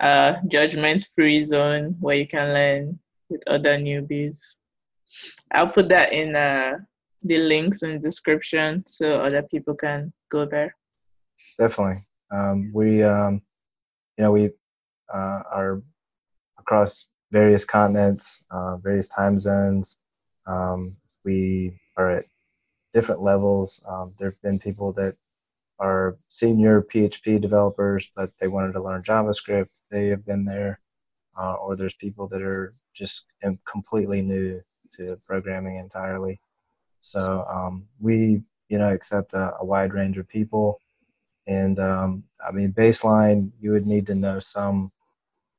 uh, 0.00 0.34
judgment-free 0.46 1.44
zone 1.44 1.96
where 1.98 2.16
you 2.16 2.26
can 2.26 2.52
learn 2.52 2.98
with 3.30 3.42
other 3.46 3.78
newbies. 3.78 4.58
I'll 5.50 5.68
put 5.68 5.88
that 5.88 6.12
in 6.12 6.36
uh, 6.36 6.80
the 7.24 7.38
links 7.38 7.82
in 7.82 7.94
the 7.94 7.98
description 7.98 8.84
so 8.86 9.20
other 9.20 9.42
people 9.42 9.74
can 9.74 10.12
go 10.30 10.44
there. 10.44 10.76
Definitely, 11.58 12.02
um, 12.30 12.70
we 12.72 13.02
um, 13.02 13.42
you 14.16 14.24
know 14.24 14.32
we 14.32 14.50
uh, 15.12 15.42
are 15.50 15.82
across 16.58 17.08
various 17.32 17.64
continents, 17.64 18.44
uh, 18.50 18.76
various 18.76 19.08
time 19.08 19.38
zones. 19.38 19.98
Um, 20.46 20.94
we 21.24 21.78
are 21.96 22.10
at 22.18 22.24
different 22.92 23.22
levels. 23.22 23.82
Um, 23.88 24.12
there 24.18 24.28
have 24.28 24.42
been 24.42 24.58
people 24.58 24.92
that 24.92 25.16
are 25.80 26.16
senior 26.28 26.82
PHP 26.82 27.40
developers, 27.40 28.10
but 28.14 28.30
they 28.40 28.48
wanted 28.48 28.72
to 28.74 28.82
learn 28.82 29.02
JavaScript. 29.02 29.70
They 29.90 30.08
have 30.08 30.24
been 30.24 30.44
there. 30.44 30.80
Uh, 31.36 31.54
or 31.54 31.74
there's 31.74 31.96
people 31.96 32.28
that 32.28 32.42
are 32.42 32.72
just 32.94 33.26
completely 33.66 34.22
new 34.22 34.62
to 34.92 35.18
programming 35.26 35.78
entirely. 35.78 36.38
So 37.04 37.44
um, 37.50 37.86
we, 38.00 38.42
you 38.70 38.78
know, 38.78 38.90
accept 38.90 39.34
a, 39.34 39.52
a, 39.60 39.64
wide 39.64 39.92
range 39.92 40.16
of 40.16 40.26
people. 40.26 40.80
And 41.46 41.78
um, 41.78 42.24
I 42.46 42.50
mean, 42.50 42.72
baseline, 42.72 43.52
you 43.60 43.72
would 43.72 43.86
need 43.86 44.06
to 44.06 44.14
know 44.14 44.40
some 44.40 44.90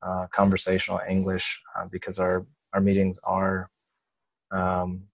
uh, 0.02 0.26
conversational 0.34 1.00
English 1.08 1.60
uh, 1.78 1.86
because 1.86 2.18
our, 2.18 2.44
our 2.72 2.80
meetings 2.80 3.20
are 3.22 3.70
um, 4.50 5.04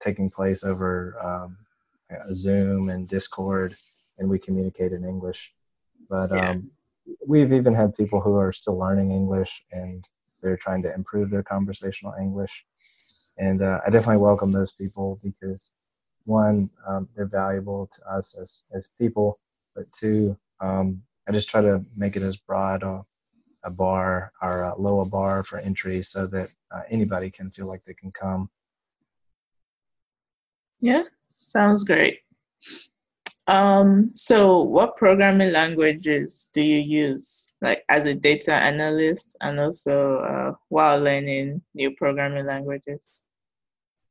taking 0.00 0.30
place 0.30 0.64
over 0.64 1.18
um, 1.22 1.58
Zoom 2.32 2.88
and 2.88 3.06
Discord, 3.06 3.74
and 4.18 4.28
we 4.28 4.38
communicate 4.38 4.92
in 4.92 5.04
English. 5.04 5.52
But 6.08 6.30
yeah. 6.30 6.48
um, 6.48 6.70
we've 7.26 7.52
even 7.52 7.74
had 7.74 7.94
people 7.94 8.22
who 8.22 8.36
are 8.36 8.52
still 8.52 8.78
learning 8.78 9.10
English 9.10 9.62
and 9.70 10.08
they're 10.42 10.56
trying 10.56 10.82
to 10.82 10.94
improve 10.94 11.28
their 11.28 11.42
conversational 11.42 12.14
English. 12.18 12.64
And 13.38 13.62
uh, 13.62 13.80
I 13.86 13.90
definitely 13.90 14.22
welcome 14.22 14.52
those 14.52 14.72
people 14.72 15.18
because 15.24 15.72
one, 16.24 16.68
um, 16.86 17.08
they're 17.16 17.26
valuable 17.26 17.88
to 17.88 18.12
us 18.12 18.36
as, 18.40 18.64
as 18.72 18.88
people, 19.00 19.38
but 19.74 19.84
two, 19.92 20.36
um, 20.60 21.02
I 21.28 21.32
just 21.32 21.48
try 21.48 21.60
to 21.60 21.84
make 21.96 22.16
it 22.16 22.22
as 22.22 22.36
broad 22.36 22.82
a, 22.82 23.04
a 23.64 23.70
bar 23.70 24.32
or 24.42 24.62
a 24.62 24.80
low 24.80 25.00
a 25.00 25.08
bar 25.08 25.42
for 25.42 25.58
entry 25.58 26.02
so 26.02 26.26
that 26.26 26.52
uh, 26.70 26.82
anybody 26.90 27.30
can 27.30 27.50
feel 27.50 27.66
like 27.66 27.84
they 27.84 27.94
can 27.94 28.10
come 28.12 28.48
yeah, 30.82 31.04
sounds 31.28 31.84
great. 31.84 32.18
Um, 33.46 34.10
so 34.14 34.62
what 34.62 34.96
programming 34.96 35.52
languages 35.52 36.50
do 36.52 36.60
you 36.60 36.80
use, 36.80 37.54
like 37.62 37.84
as 37.88 38.04
a 38.04 38.14
data 38.14 38.52
analyst, 38.52 39.36
and 39.40 39.60
also 39.60 40.18
uh, 40.18 40.52
while 40.68 41.00
learning 41.00 41.62
new 41.74 41.92
programming 41.92 42.46
languages? 42.46 43.08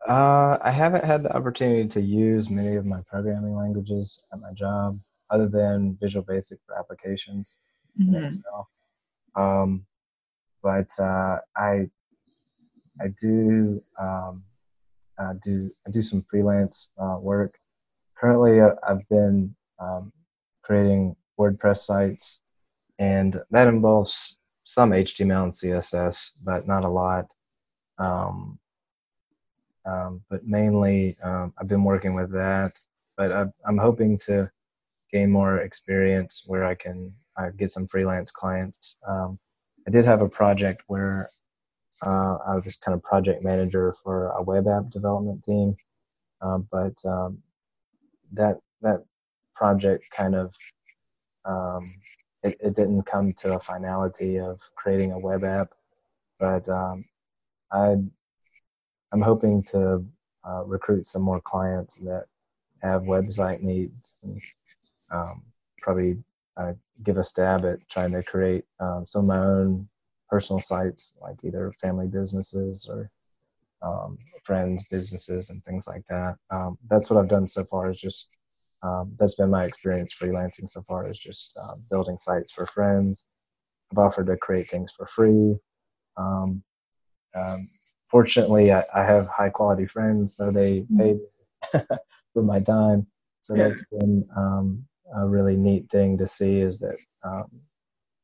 Uh, 0.08 0.58
I 0.64 0.72
haven't 0.72 1.04
had 1.04 1.24
the 1.24 1.36
opportunity 1.36 1.88
to 1.90 2.02
use 2.02 2.50
many 2.50 2.76
of 2.76 2.86
my 2.86 3.02
programming 3.08 3.56
languages 3.56 4.24
at 4.34 4.40
my 4.40 4.52
job, 4.54 4.98
other 5.30 5.48
than 5.48 5.98
Visual 6.02 6.26
Basic 6.26 6.60
for 6.66 6.78
applications 6.78 7.58
mm-hmm. 8.00 8.26
Excel. 8.26 8.70
Um, 9.36 9.86
but 10.64 10.90
uh, 11.00 11.38
I 11.56 11.90
I 13.00 13.08
do 13.20 13.82
um, 14.00 14.44
uh, 15.18 15.34
do 15.44 15.70
I 15.88 15.92
do 15.92 16.02
some 16.02 16.24
freelance 16.30 16.92
uh, 16.98 17.18
work. 17.20 17.58
Currently, 18.18 18.60
uh, 18.60 18.76
I've 18.88 19.08
been 19.10 19.56
um, 19.80 20.12
creating 20.64 21.16
WordPress 21.40 21.80
sites, 21.80 22.42
and 23.00 23.40
that 23.52 23.68
involves 23.68 24.40
some 24.64 24.92
HTML 24.92 25.44
and 25.44 25.54
CSS, 25.54 26.32
but 26.44 26.68
not 26.68 26.84
a 26.86 26.90
lot. 26.90 27.32
Um, 27.98 28.60
um, 29.86 30.22
but 30.30 30.46
mainly, 30.46 31.16
um, 31.24 31.54
I've 31.58 31.68
been 31.68 31.84
working 31.84 32.14
with 32.14 32.32
that. 32.32 32.74
But 33.18 33.32
I, 33.32 33.46
I'm 33.68 33.78
hoping 33.78 34.18
to 34.26 34.50
gain 35.12 35.30
more 35.30 35.60
experience 35.60 36.44
where 36.48 36.66
I 36.66 36.76
can 36.76 37.14
uh, 37.38 37.50
get 37.58 37.72
some 37.72 37.88
freelance 37.88 38.32
clients. 38.32 38.98
Um, 39.08 39.40
I 39.88 39.92
did 39.92 40.06
have 40.06 40.22
a 40.22 40.30
project 40.30 40.84
where 40.88 41.28
uh, 42.06 42.38
I 42.48 42.56
was 42.56 42.64
just 42.64 42.82
kind 42.82 42.96
of 42.96 43.04
project 43.04 43.44
manager 43.44 43.94
for 44.04 44.30
a 44.30 44.44
web 44.44 44.68
app 44.68 44.90
development 44.90 45.44
team, 45.44 45.76
uh, 46.42 46.60
but 46.72 46.96
um, 47.06 47.40
that 48.32 48.58
that 48.82 49.04
project 49.56 50.10
kind 50.12 50.36
of 50.36 50.56
um, 51.46 51.84
it, 52.44 52.56
it, 52.60 52.76
didn't 52.76 53.04
come 53.04 53.34
to 53.34 53.56
a 53.56 53.60
finality 53.60 54.40
of 54.40 54.60
creating 54.76 55.12
a 55.12 55.20
web 55.20 55.44
app, 55.44 55.70
but 56.40 56.68
um, 56.70 57.04
I 57.72 57.98
I'm 59.14 59.22
hoping 59.22 59.64
to 59.64 60.04
uh, 60.48 60.64
recruit 60.66 61.06
some 61.06 61.22
more 61.22 61.42
clients 61.42 61.98
that 61.98 62.26
have 62.82 63.04
website 63.04 63.62
needs 63.62 64.18
and 64.24 64.40
um, 65.12 65.44
probably 65.80 66.18
uh, 66.58 66.74
give 67.04 67.18
a 67.18 67.24
stab 67.24 67.66
at 67.66 67.88
trying 67.90 68.12
to 68.12 68.24
create 68.24 68.66
um, 68.80 69.06
some 69.06 69.22
of 69.22 69.28
my 69.28 69.40
own 69.40 69.88
personal 70.30 70.60
sites 70.60 71.18
like 71.22 71.44
either 71.44 71.72
family 71.82 72.08
businesses 72.08 72.90
or 72.90 73.10
um, 73.82 74.18
friends 74.44 74.88
businesses 74.90 75.50
and 75.50 75.64
things 75.66 75.88
like 75.88 76.04
that. 76.10 76.36
Um, 76.50 76.78
that's 76.88 77.10
what 77.10 77.20
i've 77.20 77.30
done 77.30 77.48
so 77.48 77.64
far 77.66 77.92
is 77.92 78.00
just 78.00 78.28
um, 78.84 79.14
that's 79.20 79.36
been 79.36 79.50
my 79.50 79.66
experience 79.66 80.16
freelancing 80.16 80.68
so 80.68 80.82
far 80.82 81.08
is 81.08 81.20
just 81.20 81.56
uh, 81.62 81.76
building 81.92 82.18
sites 82.18 82.52
for 82.52 82.66
friends. 82.66 83.28
I've 83.92 84.00
offered 84.00 84.28
to 84.28 84.38
create 84.38 84.70
things 84.70 84.92
for 84.92 85.06
free. 85.06 85.56
Um, 86.18 86.64
um, 87.36 87.70
fortunately 88.12 88.72
I, 88.72 88.84
I, 88.94 89.04
have 89.04 89.28
high 89.28 89.50
quality 89.50 89.88
friends 89.88 90.36
so 90.36 90.52
they 90.52 90.82
mm-hmm. 90.82 90.98
pay 91.00 91.86
for 92.34 92.44
my 92.44 92.60
time 92.60 93.08
so 93.40 93.56
that's 93.56 93.84
been 93.92 94.28
a 95.16 95.28
really 95.28 95.56
neat 95.56 95.90
thing 95.90 96.18
to 96.18 96.28
see 96.28 96.60
is 96.60 96.78
that 96.80 96.98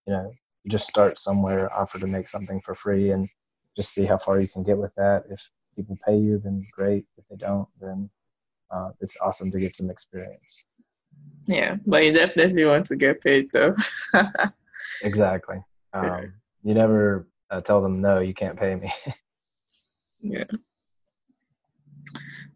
you 0.06 0.14
know 0.14 0.32
you 0.68 0.72
just 0.72 0.90
start 0.90 1.18
somewhere, 1.18 1.74
offer 1.74 1.98
to 1.98 2.08
make 2.08 2.28
something 2.28 2.60
for 2.60 2.76
free, 2.76 3.12
and 3.12 3.30
just 3.78 3.94
see 3.94 4.04
how 4.04 4.18
far 4.18 4.42
you 4.42 4.50
can 4.50 4.64
get 4.64 4.78
with 4.78 4.94
that. 4.96 5.24
If 5.30 5.50
people 5.78 5.98
pay 6.06 6.18
you, 6.18 6.42
then 6.44 6.62
great. 6.74 7.06
If 7.18 7.24
they 7.30 7.38
don't, 7.38 7.70
then 7.80 8.10
uh, 8.70 8.90
it's 9.00 9.16
awesome 9.22 9.50
to 9.52 9.60
get 9.60 9.78
some 9.78 9.90
experience. 9.90 10.66
Yeah, 11.48 11.78
but 11.86 12.04
you 12.04 12.12
definitely 12.12 12.66
want 12.66 12.86
to 12.88 12.98
get 12.98 13.22
paid 13.22 13.50
though. 13.54 13.76
exactly. 15.04 15.64
Um, 15.94 16.34
you 16.64 16.74
never 16.74 17.30
uh, 17.50 17.62
tell 17.62 17.82
them 17.82 18.02
no, 18.02 18.20
you 18.20 18.34
can't 18.34 18.60
pay 18.60 18.76
me. 18.76 18.92
yeah. 20.22 20.44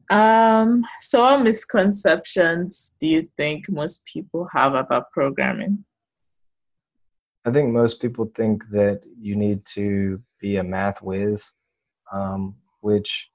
Um, 0.10 0.84
so, 1.00 1.22
what 1.22 1.44
misconceptions 1.44 2.96
do 3.00 3.08
you 3.08 3.30
think 3.38 3.70
most 3.70 4.06
people 4.06 4.48
have 4.52 4.76
about 4.76 5.12
programming? 5.12 5.86
I 7.46 7.52
think 7.52 7.72
most 7.72 8.02
people 8.02 8.30
think 8.36 8.70
that 8.72 9.04
you 9.20 9.36
need 9.36 9.66
to 9.74 10.22
be 10.40 10.58
a 10.58 10.64
math 10.64 11.02
whiz, 11.02 11.54
um, 12.12 12.56
which 12.82 13.30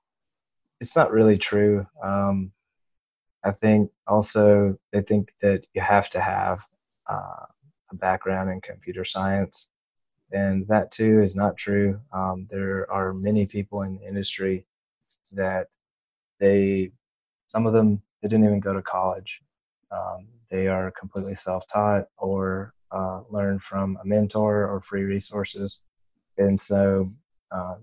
it's 0.81 0.95
not 0.95 1.13
really 1.13 1.39
true. 1.39 1.87
Um, 2.03 2.53
I 3.43 3.53
think 3.53 3.91
also 4.07 4.77
they 4.93 5.01
think 5.01 5.33
that 5.41 5.67
you 5.73 5.81
have 5.81 6.11
to 6.11 6.21
have 6.21 6.61
uh, 7.09 7.47
a 7.91 7.95
background 7.95 8.51
in 8.51 8.61
computer 8.61 9.05
science, 9.05 9.71
and 10.33 10.67
that 10.69 10.91
too 10.91 11.23
is 11.23 11.37
not 11.37 11.57
true. 11.57 12.01
Um, 12.13 12.47
there 12.51 12.91
are 12.91 13.13
many 13.13 13.47
people 13.47 13.83
in 13.83 13.97
the 13.97 14.07
industry 14.07 14.65
that 15.33 15.69
they, 16.41 16.91
some 17.47 17.67
of 17.67 17.73
them, 17.73 18.03
they 18.23 18.29
didn't 18.29 18.45
even 18.45 18.61
go 18.61 18.73
to 18.73 18.83
college. 18.83 19.41
Um, 19.91 20.27
they 20.51 20.67
are 20.67 20.93
completely 20.99 21.35
self-taught 21.35 22.07
or 22.19 22.75
uh, 22.91 23.21
learn 23.31 23.59
from 23.59 23.99
a 24.03 24.07
mentor 24.07 24.67
or 24.67 24.81
free 24.81 25.03
resources. 25.03 25.83
And 26.39 26.61
so 26.61 27.09
uh, 27.51 27.77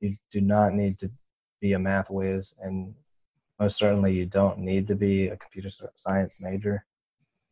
you 0.00 0.14
do 0.32 0.40
not 0.40 0.72
need 0.72 0.98
to 0.98 1.10
be 1.60 1.74
a 1.74 1.78
math 1.78 2.10
whiz, 2.10 2.54
and 2.60 2.94
most 3.58 3.76
certainly 3.76 4.12
you 4.12 4.26
don't 4.26 4.58
need 4.58 4.86
to 4.88 4.94
be 4.94 5.28
a 5.28 5.36
computer 5.36 5.70
science 5.94 6.40
major 6.42 6.84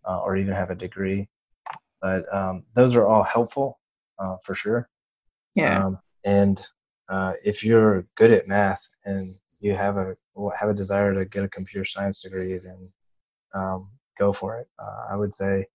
uh, 0.06 0.20
or 0.20 0.36
even 0.36 0.52
have 0.54 0.70
a 0.70 0.74
degree. 0.74 1.28
But 2.02 2.32
um, 2.34 2.64
those 2.74 2.96
are 2.96 3.06
all 3.06 3.22
helpful 3.22 3.78
uh, 4.18 4.36
for 4.44 4.54
sure. 4.54 4.88
Yeah. 5.54 5.84
Um, 5.84 5.98
and 6.24 6.64
uh, 7.08 7.32
if 7.44 7.62
you're 7.62 8.06
good 8.16 8.32
at 8.32 8.48
math 8.48 8.82
and 9.04 9.28
you 9.60 9.74
have 9.74 9.96
a 9.96 10.16
have 10.58 10.70
a 10.70 10.74
desire 10.74 11.14
to 11.14 11.24
get 11.24 11.44
a 11.44 11.48
computer 11.48 11.84
science 11.84 12.22
degree, 12.22 12.58
then 12.58 12.92
um, 13.54 13.90
go 14.18 14.32
for 14.32 14.58
it. 14.58 14.68
Uh, 14.78 15.06
I 15.10 15.16
would 15.16 15.32
say 15.32 15.66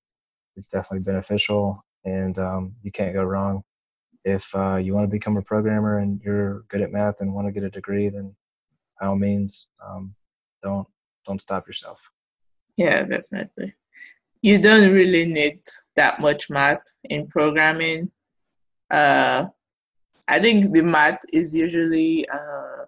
it's 0.55 0.67
definitely 0.67 1.05
beneficial, 1.05 1.83
and 2.05 2.37
um, 2.39 2.73
you 2.81 2.91
can't 2.91 3.13
go 3.13 3.23
wrong. 3.23 3.63
If 4.25 4.53
uh, 4.53 4.75
you 4.75 4.93
want 4.93 5.05
to 5.05 5.11
become 5.11 5.37
a 5.37 5.41
programmer 5.41 5.99
and 5.99 6.19
you're 6.21 6.63
good 6.67 6.81
at 6.81 6.91
math 6.91 7.21
and 7.21 7.33
want 7.33 7.47
to 7.47 7.53
get 7.53 7.63
a 7.63 7.69
degree, 7.69 8.09
then 8.09 8.35
by 8.99 9.07
all 9.07 9.15
means, 9.15 9.69
um, 9.85 10.13
don't 10.61 10.87
don't 11.25 11.41
stop 11.41 11.67
yourself. 11.67 11.99
Yeah, 12.75 13.03
definitely. 13.03 13.75
You 14.41 14.59
don't 14.59 14.91
really 14.93 15.25
need 15.25 15.59
that 15.95 16.19
much 16.19 16.49
math 16.49 16.83
in 17.03 17.27
programming. 17.27 18.11
Uh, 18.89 19.45
I 20.27 20.39
think 20.39 20.73
the 20.73 20.83
math 20.83 21.19
is 21.33 21.55
usually 21.55 22.27
uh, 22.29 22.85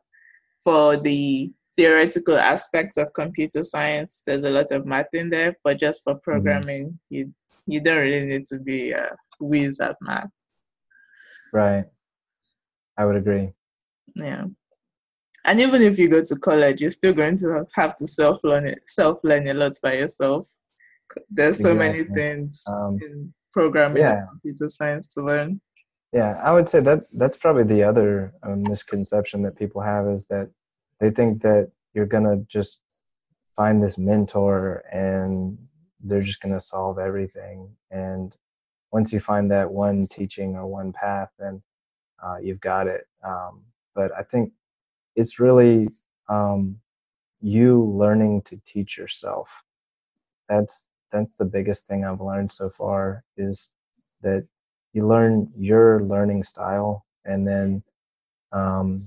for 0.64 0.98
the 0.98 1.52
theoretical 1.76 2.38
aspects 2.38 2.98
of 2.98 3.14
computer 3.14 3.64
science. 3.64 4.24
There's 4.26 4.44
a 4.44 4.52
lot 4.52 4.72
of 4.72 4.86
math 4.86 5.14
in 5.14 5.30
there, 5.30 5.58
but 5.64 5.80
just 5.80 6.04
for 6.04 6.14
mm-hmm. 6.14 6.30
programming, 6.32 6.86
mm-hmm. 6.86 7.16
you 7.16 7.34
you 7.68 7.80
don't 7.80 7.98
really 7.98 8.26
need 8.26 8.46
to 8.48 8.60
be 8.60 8.92
a 8.92 9.16
whiz 9.40 9.80
at 9.80 9.96
math. 10.02 10.30
Right. 11.54 11.86
I 12.98 13.06
would 13.06 13.16
agree. 13.16 13.52
Yeah. 14.16 14.46
And 15.46 15.60
even 15.60 15.82
if 15.82 15.98
you 15.98 16.08
go 16.10 16.24
to 16.24 16.36
college, 16.36 16.82
you're 16.82 16.90
still 16.90 17.14
going 17.14 17.38
to 17.38 17.66
have 17.74 17.96
to 17.98 18.08
self 18.08 18.40
learn 18.44 18.68
it, 18.68 18.82
self 18.86 19.20
learn 19.24 19.48
a 19.48 19.54
lot 19.54 19.74
by 19.82 19.94
yourself. 19.98 20.48
There's 21.30 21.60
so 21.60 21.72
exactly. 21.72 22.04
many 22.04 22.16
things 22.16 22.64
um, 22.68 23.00
in 23.02 23.34
programming 23.52 24.04
yeah. 24.04 24.20
and 24.20 24.30
computer 24.30 24.70
science 24.70 25.08
to 25.14 25.24
learn. 25.24 25.60
Yeah, 26.14 26.42
I 26.44 26.52
would 26.52 26.68
say 26.68 26.82
that 26.82 27.04
that's 27.14 27.38
probably 27.38 27.64
the 27.64 27.84
other 27.84 28.34
um, 28.44 28.64
misconception 28.64 29.42
that 29.44 29.58
people 29.58 29.82
have 29.82 30.08
is 30.08 30.26
that 30.26 30.50
they 31.00 31.10
think 31.10 31.42
that 31.44 31.72
you're 31.94 32.06
gonna 32.06 32.38
just 32.48 32.84
find 33.56 33.82
this 33.82 33.98
mentor 33.98 34.84
and 34.92 35.58
they're 36.02 36.22
just 36.22 36.42
gonna 36.42 36.60
solve 36.60 37.00
everything. 37.00 37.74
And 37.92 38.36
once 38.92 39.14
you 39.14 39.20
find 39.22 39.50
that 39.52 39.72
one 39.72 40.06
teaching 40.08 40.56
or 40.56 40.68
one 40.68 40.92
path, 40.92 41.30
then 41.40 41.62
uh, 42.22 42.38
you've 42.42 42.62
got 42.62 42.88
it. 42.88 43.08
Um, 43.24 43.64
but 43.96 44.12
I 44.18 44.24
think 44.24 44.52
it's 45.16 45.40
really 45.40 45.88
um, 46.30 46.78
you 47.42 47.84
learning 47.84 48.44
to 48.44 48.58
teach 48.66 48.98
yourself. 48.98 49.64
That's 50.50 50.90
that's 51.12 51.36
the 51.38 51.46
biggest 51.46 51.88
thing 51.88 52.06
I've 52.06 52.22
learned 52.22 52.52
so 52.52 52.70
far 52.70 53.24
is 53.38 53.70
that 54.22 54.46
you 54.94 55.08
learn 55.08 55.52
your 55.56 56.02
learning 56.04 56.44
style 56.44 57.06
and 57.26 57.48
then 57.48 57.84
um, 58.52 59.06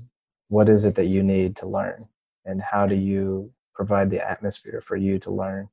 what 0.49 0.69
is 0.69 0.85
it 0.85 0.95
that 0.95 1.07
you 1.07 1.23
need 1.23 1.57
to 1.57 1.67
learn 1.67 2.07
and 2.45 2.61
how 2.63 2.87
do 2.87 2.95
you 2.95 3.51
provide 3.75 4.11
the 4.11 4.21
atmosphere 4.27 4.81
for 4.81 4.97
you 4.97 5.19
to 5.19 5.31
learn 5.31 5.69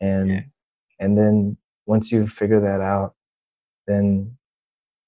and 0.00 0.28
yeah. 0.30 0.40
and 0.98 1.16
then 1.16 1.56
once 1.86 2.10
you 2.10 2.26
figure 2.26 2.60
that 2.60 2.80
out 2.80 3.14
then 3.86 4.36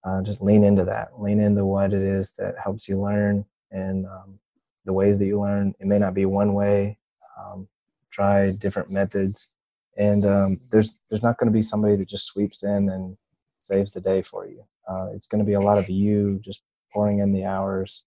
uh, 0.05 0.23
just 0.23 0.43
lean 0.43 0.65
into 0.65 0.85
that 0.85 1.11
lean 1.19 1.41
into 1.41 1.65
what 1.65 1.93
it 1.93 2.03
is 2.03 2.31
that 2.39 2.55
helps 2.63 2.89
you 2.89 3.01
learn 3.01 3.45
and 3.71 4.07
um, 4.07 4.39
the 4.85 4.93
ways 4.93 5.19
that 5.19 5.27
you 5.27 5.41
learn. 5.41 5.75
It 5.81 5.87
may 5.87 5.99
not 5.99 6.15
be 6.15 6.27
one 6.27 6.55
way. 6.55 6.99
Um, 7.39 7.69
try 8.11 8.51
different 8.53 8.91
methods, 8.91 9.55
and 9.97 10.25
um, 10.25 10.57
there's 10.71 11.01
there's 11.09 11.23
not 11.23 11.39
going 11.39 11.51
to 11.51 11.53
be 11.53 11.63
somebody 11.63 11.97
that 11.97 12.09
just 12.09 12.27
sweeps 12.27 12.63
in 12.63 12.91
and 12.91 13.17
saves 13.63 13.93
the 13.93 14.01
day 14.01 14.23
for 14.23 14.47
you. 14.47 14.63
Uh, 14.89 15.07
it's 15.15 15.29
going 15.29 15.39
to 15.39 15.47
be 15.47 15.55
a 15.55 15.61
lot 15.61 15.79
of 15.79 15.89
you 15.89 16.39
just 16.45 16.63
pouring 16.93 17.21
in 17.21 17.33
the 17.33 17.45
hours 17.45 18.05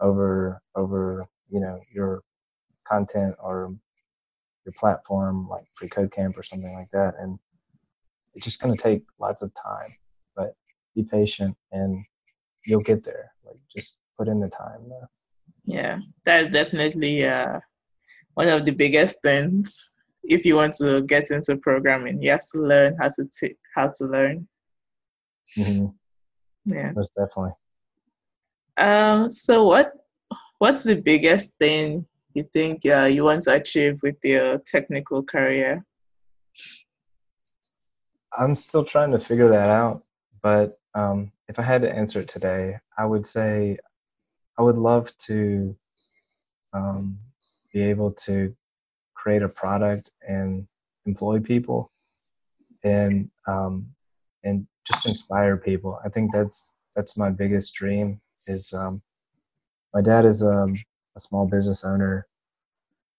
over 0.00 0.60
over 0.74 1.24
you 1.48 1.60
know 1.60 1.80
your 1.90 2.22
content 2.86 3.34
or 3.40 3.74
your 4.66 4.72
platform 4.76 5.48
like 5.48 5.64
Free 5.74 5.88
Code 5.88 6.12
Camp 6.12 6.36
or 6.36 6.42
something 6.42 6.72
like 6.74 6.90
that, 6.90 7.14
and 7.18 7.38
it's 8.34 8.44
just 8.44 8.60
going 8.60 8.76
to 8.76 8.82
take 8.82 9.02
lots 9.18 9.40
of 9.40 9.52
time. 9.54 9.90
But 10.36 10.54
be 10.94 11.04
patient, 11.04 11.56
and 11.72 11.96
you'll 12.66 12.80
get 12.80 13.04
there. 13.04 13.32
Like 13.46 13.58
just 13.74 13.98
put 14.16 14.28
in 14.28 14.40
the 14.40 14.50
time. 14.50 14.90
Yeah, 15.64 15.98
that's 16.24 16.50
definitely 16.50 17.24
uh, 17.26 17.60
one 18.34 18.48
of 18.48 18.64
the 18.64 18.72
biggest 18.72 19.22
things. 19.22 19.92
If 20.24 20.44
you 20.44 20.56
want 20.56 20.74
to 20.74 21.02
get 21.02 21.30
into 21.30 21.56
programming, 21.56 22.20
you 22.20 22.30
have 22.30 22.46
to 22.52 22.58
learn 22.62 22.96
how 23.00 23.08
to 23.08 23.28
t- 23.40 23.56
how 23.74 23.90
to 23.98 24.04
learn. 24.04 24.48
Mm-hmm. 25.56 25.86
Yeah, 26.66 26.92
most 26.92 27.12
definitely. 27.16 27.52
Um. 28.76 29.30
So 29.30 29.64
what 29.64 29.92
what's 30.58 30.84
the 30.84 30.96
biggest 30.96 31.56
thing 31.58 32.06
you 32.34 32.44
think 32.52 32.84
uh, 32.86 33.04
you 33.04 33.24
want 33.24 33.42
to 33.44 33.54
achieve 33.54 34.00
with 34.02 34.16
your 34.22 34.58
technical 34.58 35.22
career? 35.22 35.84
I'm 38.36 38.54
still 38.54 38.84
trying 38.84 39.12
to 39.12 39.18
figure 39.18 39.48
that 39.48 39.70
out, 39.70 40.04
but 40.42 40.74
um, 40.94 41.32
if 41.48 41.58
I 41.58 41.62
had 41.62 41.82
to 41.82 41.90
answer 41.90 42.20
it 42.20 42.28
today, 42.28 42.78
I 42.96 43.06
would 43.06 43.26
say 43.26 43.78
I 44.58 44.62
would 44.62 44.76
love 44.76 45.10
to 45.26 45.74
um, 46.72 47.18
be 47.72 47.82
able 47.82 48.12
to 48.26 48.54
create 49.14 49.42
a 49.42 49.48
product 49.48 50.12
and 50.26 50.66
employ 51.06 51.40
people 51.40 51.90
and 52.84 53.30
um, 53.46 53.88
and 54.44 54.66
just 54.90 55.06
inspire 55.06 55.56
people. 55.56 55.98
I 56.04 56.08
think 56.08 56.32
that's 56.32 56.74
that's 56.96 57.16
my 57.16 57.30
biggest 57.30 57.74
dream. 57.74 58.20
Is 58.46 58.72
um, 58.72 59.02
my 59.94 60.00
dad 60.00 60.24
is 60.24 60.42
um, 60.42 60.74
a 61.16 61.20
small 61.20 61.46
business 61.46 61.84
owner 61.84 62.26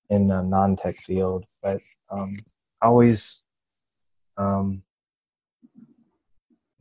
in 0.10 0.32
a 0.32 0.42
non-tech 0.42 0.96
field, 0.96 1.46
but 1.62 1.82
um, 2.10 2.36
always 2.82 3.44
um, 4.38 4.82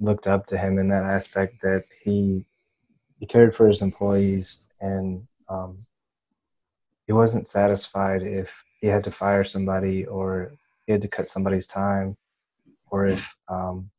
looked 0.01 0.27
up 0.27 0.47
to 0.47 0.57
him 0.57 0.79
in 0.79 0.89
that 0.89 1.05
aspect 1.05 1.55
that 1.63 1.85
he 2.03 2.45
he 3.19 3.27
cared 3.27 3.55
for 3.55 3.67
his 3.67 3.83
employees 3.83 4.63
and 4.81 5.27
um, 5.49 5.79
he 7.07 7.13
wasn't 7.13 7.47
satisfied 7.47 8.23
if 8.23 8.63
he 8.81 8.87
had 8.87 9.03
to 9.03 9.11
fire 9.11 9.43
somebody 9.43 10.07
or 10.07 10.53
he 10.87 10.93
had 10.93 11.03
to 11.03 11.09
cut 11.09 11.29
somebody's 11.29 11.67
time 11.67 12.17
or 12.91 13.07
if 13.07 13.37
um, 13.49 13.91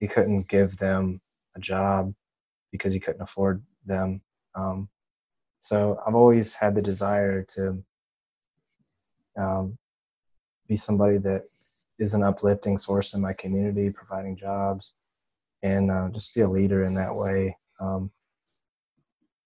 he 0.00 0.08
couldn't 0.08 0.48
give 0.48 0.76
them 0.76 1.20
a 1.56 1.60
job 1.60 2.14
because 2.70 2.92
he 2.92 3.00
couldn't 3.00 3.22
afford 3.22 3.62
them. 3.86 4.20
Um, 4.54 4.88
so 5.60 6.00
I've 6.06 6.14
always 6.14 6.54
had 6.54 6.74
the 6.74 6.82
desire 6.82 7.42
to 7.54 7.82
um, 9.36 9.78
be 10.68 10.76
somebody 10.76 11.18
that 11.18 11.42
is 11.98 12.14
an 12.14 12.22
uplifting 12.22 12.78
source 12.78 13.14
in 13.14 13.20
my 13.20 13.32
community, 13.32 13.90
providing 13.90 14.36
jobs, 14.36 14.92
and 15.62 15.90
uh, 15.90 16.08
just 16.10 16.34
be 16.34 16.42
a 16.42 16.48
leader 16.48 16.84
in 16.84 16.94
that 16.94 17.14
way. 17.14 17.56
Um, 17.80 18.10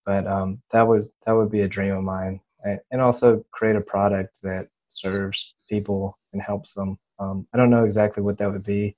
but 0.04 0.26
um, 0.26 0.60
that 0.72 0.86
would 0.86 1.02
that 1.24 1.32
would 1.32 1.50
be 1.50 1.62
a 1.62 1.68
dream 1.68 1.94
of 1.94 2.02
mine, 2.02 2.40
and, 2.64 2.80
and 2.90 3.00
also 3.00 3.44
create 3.52 3.76
a 3.76 3.80
product 3.80 4.38
that 4.42 4.68
serves 4.88 5.54
people 5.68 6.18
and 6.32 6.42
helps 6.42 6.74
them. 6.74 6.98
Um, 7.18 7.46
I 7.54 7.56
don't 7.56 7.70
know 7.70 7.84
exactly 7.84 8.22
what 8.22 8.36
that 8.38 8.50
would 8.50 8.64
be, 8.64 8.96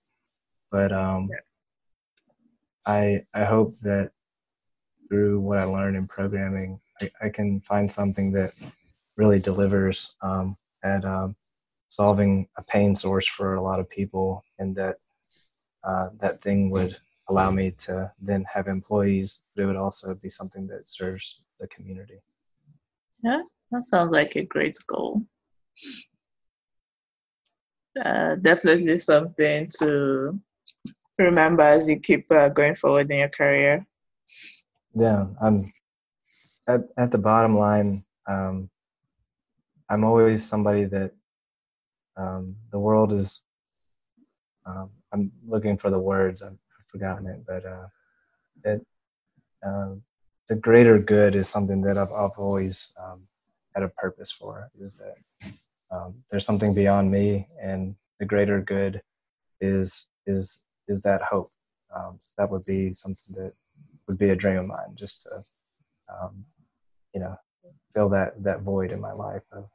but 0.74 0.90
um, 0.90 1.28
yeah. 1.30 1.44
I 2.84 3.22
I 3.32 3.44
hope 3.44 3.78
that 3.82 4.10
through 5.08 5.38
what 5.38 5.58
I 5.58 5.64
learned 5.64 5.96
in 5.96 6.08
programming, 6.08 6.80
I, 7.00 7.10
I 7.22 7.28
can 7.28 7.60
find 7.60 7.90
something 7.90 8.32
that 8.32 8.50
really 9.16 9.38
delivers 9.38 10.16
um, 10.20 10.56
at 10.82 11.04
um, 11.04 11.36
solving 11.90 12.48
a 12.58 12.62
pain 12.64 12.96
source 12.96 13.28
for 13.28 13.54
a 13.54 13.62
lot 13.62 13.78
of 13.78 13.88
people, 13.88 14.42
and 14.58 14.74
that 14.74 14.96
uh, 15.84 16.08
that 16.18 16.42
thing 16.42 16.70
would 16.70 16.96
allow 17.28 17.52
me 17.52 17.70
to 17.86 18.10
then 18.20 18.44
have 18.52 18.66
employees, 18.66 19.42
but 19.54 19.62
it 19.62 19.66
would 19.66 19.76
also 19.76 20.16
be 20.16 20.28
something 20.28 20.66
that 20.66 20.88
serves 20.88 21.44
the 21.60 21.68
community. 21.68 22.18
Yeah, 23.22 23.42
that 23.70 23.84
sounds 23.84 24.10
like 24.10 24.34
a 24.34 24.42
great 24.42 24.76
goal. 24.88 25.22
Uh, 28.04 28.34
definitely 28.34 28.98
something 28.98 29.68
to 29.78 30.36
remember 31.18 31.62
as 31.62 31.88
you 31.88 31.98
keep 31.98 32.30
uh, 32.30 32.48
going 32.48 32.74
forward 32.74 33.10
in 33.10 33.18
your 33.18 33.28
career. 33.28 33.86
Yeah, 34.94 35.26
I'm 35.40 35.64
at 36.68 36.82
at 36.96 37.10
the 37.10 37.18
bottom 37.18 37.56
line. 37.56 38.04
Um, 38.26 38.70
I'm 39.88 40.04
always 40.04 40.44
somebody 40.44 40.84
that 40.86 41.12
um, 42.16 42.56
the 42.70 42.78
world 42.78 43.12
is. 43.12 43.44
Um, 44.66 44.90
I'm 45.12 45.30
looking 45.46 45.76
for 45.76 45.90
the 45.90 45.98
words. 45.98 46.42
I've 46.42 46.56
forgotten 46.88 47.26
it, 47.26 47.44
but 47.46 47.64
uh, 47.66 47.86
it 48.64 48.86
um, 49.64 50.02
the 50.48 50.54
greater 50.54 50.98
good 50.98 51.34
is 51.34 51.48
something 51.48 51.80
that 51.82 51.96
I've, 51.96 52.12
I've 52.12 52.38
always 52.38 52.92
um, 53.02 53.22
had 53.74 53.82
a 53.82 53.88
purpose 53.88 54.30
for. 54.30 54.70
Is 54.78 54.94
that 54.94 55.16
um, 55.90 56.14
there's 56.30 56.46
something 56.46 56.74
beyond 56.74 57.10
me, 57.10 57.46
and 57.60 57.94
the 58.20 58.26
greater 58.26 58.60
good 58.60 59.02
is 59.60 60.06
is 60.26 60.64
is 60.88 61.00
that 61.02 61.22
hope. 61.22 61.50
Um, 61.94 62.16
so 62.20 62.32
that 62.38 62.50
would 62.50 62.64
be 62.64 62.92
something 62.92 63.34
that 63.36 63.52
would 64.08 64.18
be 64.18 64.30
a 64.30 64.36
dream 64.36 64.58
of 64.58 64.66
mine, 64.66 64.94
just 64.94 65.22
to 65.22 65.42
um, 66.12 66.44
you 67.14 67.20
know 67.20 67.36
fill 67.92 68.08
that 68.10 68.42
that 68.42 68.62
void 68.62 68.92
in 68.92 69.00
my 69.00 69.12
life 69.12 69.42
of 69.52 69.68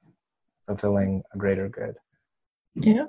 fulfilling 0.67 1.23
a 1.33 1.37
greater 1.37 1.69
good. 1.69 1.95
Yeah. 2.75 3.07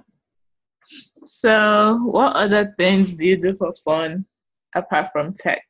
So, 1.24 2.00
what 2.04 2.36
other 2.36 2.74
things 2.78 3.16
do 3.16 3.28
you 3.28 3.36
do 3.36 3.56
for 3.56 3.72
fun 3.84 4.24
apart 4.74 5.08
from 5.12 5.34
tech? 5.34 5.62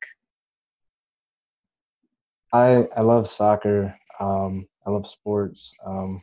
I 2.53 2.87
I 2.95 3.01
love 3.01 3.29
soccer. 3.29 3.95
Um, 4.19 4.67
I 4.85 4.91
love 4.91 5.07
sports. 5.07 5.73
Um, 5.85 6.21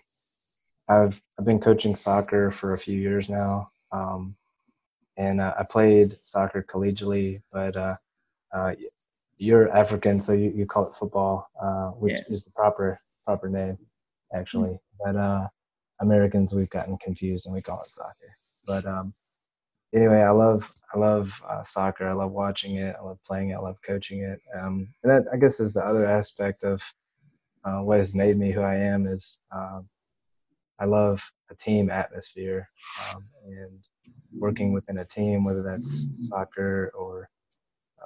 I've 0.89 1.21
I've 1.39 1.45
been 1.45 1.61
coaching 1.61 1.95
soccer 1.95 2.51
for 2.51 2.75
a 2.75 2.79
few 2.79 2.99
years 2.99 3.29
now, 3.29 3.71
um, 3.93 4.35
and 5.19 5.41
uh, 5.41 5.53
I 5.59 5.65
played 5.65 6.11
soccer 6.13 6.63
collegially, 6.63 7.43
But 7.53 7.77
uh, 7.77 7.97
uh, 8.55 8.75
you're 9.37 9.71
African, 9.77 10.21
so 10.21 10.33
you, 10.33 10.51
you 10.55 10.65
call 10.65 10.87
it 10.87 10.95
football, 10.99 11.49
uh, 11.61 11.91
which 11.91 12.15
yes. 12.15 12.31
is 12.31 12.45
the 12.45 12.53
proper 12.53 12.99
proper 13.27 13.49
name, 13.49 13.77
actually. 14.35 14.71
Mm-hmm. 14.71 15.13
But 15.13 15.17
uh, 15.17 15.49
Americans, 16.01 16.55
we've 16.55 16.71
gotten 16.71 16.97
confused 16.99 17.47
and 17.47 17.55
we 17.55 17.61
call 17.61 17.81
it 17.81 17.87
soccer. 17.87 18.37
But 18.65 18.87
um, 18.87 19.13
anyway, 19.93 20.23
I 20.23 20.31
love 20.31 20.71
I 20.95 20.99
love 20.99 21.33
uh, 21.49 21.65
soccer. 21.65 22.09
I 22.09 22.13
love 22.13 22.33
watching 22.33 22.77
it. 22.77 22.97
I 22.99 23.05
love 23.05 23.19
playing 23.27 23.51
it. 23.51 23.55
I 23.55 23.59
love 23.59 23.77
coaching 23.85 24.23
it. 24.23 24.41
Um, 24.59 24.89
and 25.03 25.13
that 25.13 25.25
I 25.33 25.37
guess 25.37 25.61
is 25.61 25.73
the 25.75 25.85
other 25.85 26.07
aspect 26.07 26.63
of 26.63 26.81
uh, 27.65 27.81
what 27.81 27.99
has 27.99 28.15
made 28.15 28.39
me 28.39 28.53
who 28.53 28.63
I 28.63 28.77
am 28.77 29.05
is 29.05 29.41
um, 29.53 29.89
I 30.79 30.85
love 30.85 31.21
a 31.51 31.55
team 31.57 31.91
atmosphere 31.91 32.69
um, 33.15 33.25
and 33.47 33.81
working 34.33 34.73
within 34.73 34.99
a 34.99 35.05
team, 35.05 35.45
whether 35.45 35.63
that's 35.63 36.09
soccer 36.29 36.93
or 36.95 37.29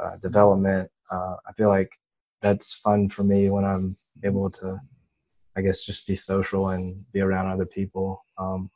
uh, 0.03 0.17
development. 0.17 0.91
Uh, 1.11 1.37
I 1.47 1.53
feel 1.53 1.69
like 1.69 1.91
that's 2.41 2.75
fun 2.75 3.09
for 3.09 3.25
me 3.25 3.51
when 3.51 3.65
I'm 3.65 3.95
able 4.25 4.51
to, 4.51 4.81
I 5.57 5.63
guess, 5.63 5.85
just 5.85 6.07
be 6.07 6.17
social 6.17 6.71
and 6.71 7.05
be 7.13 7.21
around 7.21 7.49
other 7.49 7.67
people. 7.67 8.25
Um, 8.39 8.71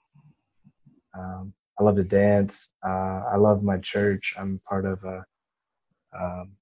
um, 1.18 1.52
I 1.78 1.84
love 1.84 1.96
to 1.96 2.04
dance. 2.04 2.70
Uh, 2.84 3.22
I 3.32 3.36
love 3.36 3.62
my 3.62 3.78
church. 3.78 4.34
I'm 4.38 4.60
part 4.66 4.84
of 4.86 5.02
a 5.04 5.24
um, 6.18 6.56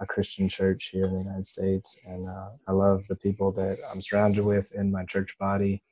a 0.00 0.06
Christian 0.06 0.48
church 0.48 0.90
here 0.92 1.06
in 1.06 1.14
the 1.14 1.22
United 1.22 1.46
States, 1.46 1.98
and 2.06 2.28
uh, 2.28 2.50
I 2.68 2.72
love 2.72 3.06
the 3.08 3.16
people 3.16 3.52
that 3.52 3.76
I'm 3.92 4.00
surrounded 4.00 4.44
with 4.44 4.70
in 4.72 4.90
my 4.90 5.04
church 5.04 5.34
body, 5.38 5.82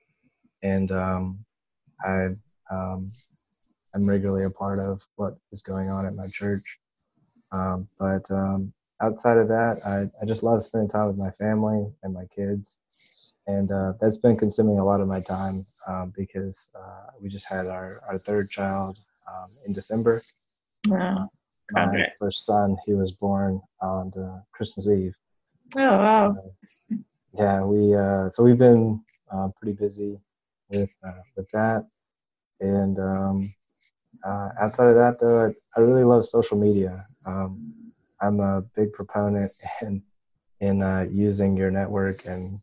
and 0.62 0.93
um, 0.93 1.45
I 2.05 2.28
um, 2.71 3.11
I'm 3.95 4.09
regularly 4.09 4.45
a 4.45 4.51
part 4.51 4.79
of 4.79 5.07
what 5.17 5.37
is 5.53 5.62
going 5.62 5.89
on 5.89 6.07
at 6.07 6.15
my 6.15 6.27
church. 6.33 6.79
Um, 7.53 7.89
but 7.99 8.29
um, 8.31 8.73
outside 9.01 9.37
of 9.37 9.49
that, 9.49 9.81
I, 9.87 10.23
I 10.23 10.27
just 10.27 10.43
love 10.43 10.62
spending 10.65 10.89
time 10.89 11.09
with 11.09 11.19
my 11.19 11.31
family 11.31 11.87
and 12.03 12.12
my 12.12 12.25
kids, 12.27 12.79
and 13.47 13.71
uh, 13.71 13.93
that's 14.01 14.17
been 14.17 14.37
consuming 14.37 14.79
a 14.79 14.85
lot 14.85 15.01
of 15.01 15.09
my 15.09 15.21
time 15.21 15.65
um, 15.87 16.12
because 16.17 16.69
uh, 16.75 17.11
we 17.21 17.29
just 17.29 17.47
had 17.47 17.67
our, 17.67 18.03
our 18.09 18.19
third 18.19 18.51
child 18.51 18.99
um, 19.29 19.51
in 19.67 19.73
December. 19.73 20.23
Wow 20.89 21.31
my 21.71 21.83
Congrats. 21.83 22.19
first 22.19 22.45
son, 22.45 22.77
he 22.85 22.95
was 22.95 23.12
born 23.12 23.61
on 23.81 24.12
uh, 24.17 24.41
Christmas 24.53 24.89
Eve. 24.89 25.17
Oh 25.77 25.99
wow! 25.99 26.31
Uh, 26.31 26.97
yeah, 27.39 27.62
we 27.62 27.95
uh, 27.95 28.31
so 28.31 28.43
we've 28.43 28.59
been 28.59 29.03
uh, 29.33 29.49
pretty 29.59 29.77
busy 29.77 30.19
with 30.71 30.91
uh, 31.07 31.23
with 31.37 31.51
that, 31.53 31.87
and 32.65 32.99
um, 32.99 33.55
uh, 34.25 34.49
outside 34.61 34.89
of 34.89 34.97
that, 34.97 35.19
though, 35.21 35.47
I, 35.47 35.79
I, 35.79 35.85
really 35.85 36.05
love 36.05 36.25
social 36.25 36.57
media. 36.57 37.07
Um, 37.27 37.73
I'm 38.21 38.41
a 38.41 38.62
big 38.75 38.93
proponent 38.93 39.53
in 39.83 40.03
in 40.61 41.09
using 41.12 41.57
your 41.57 41.71
network, 41.71 42.25
and 42.27 42.59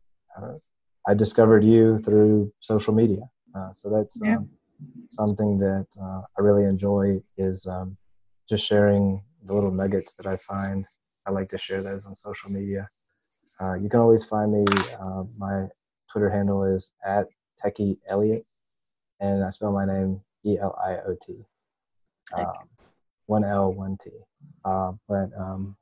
I 1.08 1.14
discovered 1.14 1.64
you 1.64 2.00
through 2.00 2.52
social 2.60 2.94
media. 2.94 3.22
so 3.74 3.90
that's 3.90 4.20
yeah. 4.24 4.38
um, 4.38 4.50
something 5.10 5.60
that 5.60 5.88
I 6.02 6.42
really 6.42 6.66
enjoy. 6.66 7.22
Is 7.38 7.68
um, 7.68 7.98
just 8.50 8.66
sharing 8.66 9.24
the 9.44 9.54
little 9.54 9.72
nuggets 9.72 10.14
that 10.14 10.28
I 10.28 10.38
find. 10.38 10.86
I 11.26 11.32
like 11.32 11.50
to 11.50 11.58
share 11.58 11.82
those 11.82 12.06
on 12.06 12.16
social 12.16 12.50
media. 12.52 12.90
Uh, 13.62 13.76
you 13.76 13.90
can 13.90 14.00
always 14.00 14.26
find 14.26 14.52
me. 14.52 14.66
Uh, 15.00 15.24
my 15.38 15.68
Twitter 16.12 16.30
handle 16.30 16.64
is 16.64 16.94
at 17.06 17.28
Techie 17.64 17.98
Eliot, 18.10 18.46
and 19.22 19.44
I 19.44 19.50
spell 19.52 19.72
my 19.72 19.86
name 19.86 20.20
E 20.44 20.58
L 20.60 20.78
I 20.84 20.98
O 21.08 21.16
T. 21.26 21.46
Um, 22.38 22.70
one 23.28 23.44
L, 23.46 23.72
one 23.72 23.98
T. 24.04 24.10
Uh, 24.66 24.94
but 25.08 25.30
um, 25.38 25.78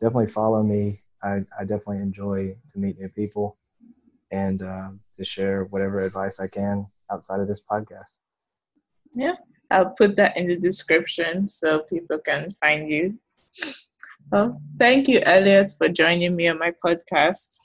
definitely 0.00 0.26
follow 0.26 0.62
me. 0.62 1.00
I, 1.22 1.42
I 1.58 1.62
definitely 1.62 1.98
enjoy 1.98 2.54
to 2.72 2.78
meet 2.78 2.98
new 2.98 3.08
people 3.08 3.56
and 4.30 4.62
um, 4.62 5.00
to 5.16 5.24
share 5.24 5.64
whatever 5.64 6.00
advice 6.00 6.40
I 6.40 6.48
can 6.48 6.86
outside 7.10 7.40
of 7.40 7.48
this 7.48 7.62
podcast. 7.70 8.18
Yeah, 9.14 9.36
I'll 9.70 9.90
put 9.90 10.16
that 10.16 10.36
in 10.36 10.48
the 10.48 10.56
description 10.56 11.46
so 11.46 11.80
people 11.80 12.18
can 12.18 12.50
find 12.50 12.90
you. 12.90 13.18
Well, 14.30 14.60
thank 14.78 15.06
you, 15.06 15.20
Eliot, 15.20 15.72
for 15.78 15.88
joining 15.88 16.34
me 16.34 16.48
on 16.48 16.58
my 16.58 16.72
podcast. 16.84 17.58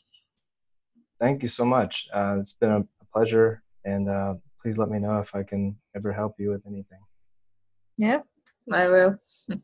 Thank 1.20 1.42
you 1.42 1.50
so 1.50 1.66
much. 1.66 2.08
Uh, 2.14 2.38
it's 2.40 2.54
been 2.54 2.72
a 2.72 2.86
pleasure, 3.12 3.64
and 3.84 4.08
uh, 4.08 4.36
please 4.62 4.78
let 4.78 4.90
me 4.90 5.00
know 5.00 5.20
if 5.20 5.34
I 5.34 5.44
can 5.44 5.76
ever 5.96 6.12
help 6.12 6.36
you 6.38 6.52
with 6.52 6.66
anything. 6.68 7.00
Yep, 7.98 8.26
I 8.72 8.88
will. 8.88 9.18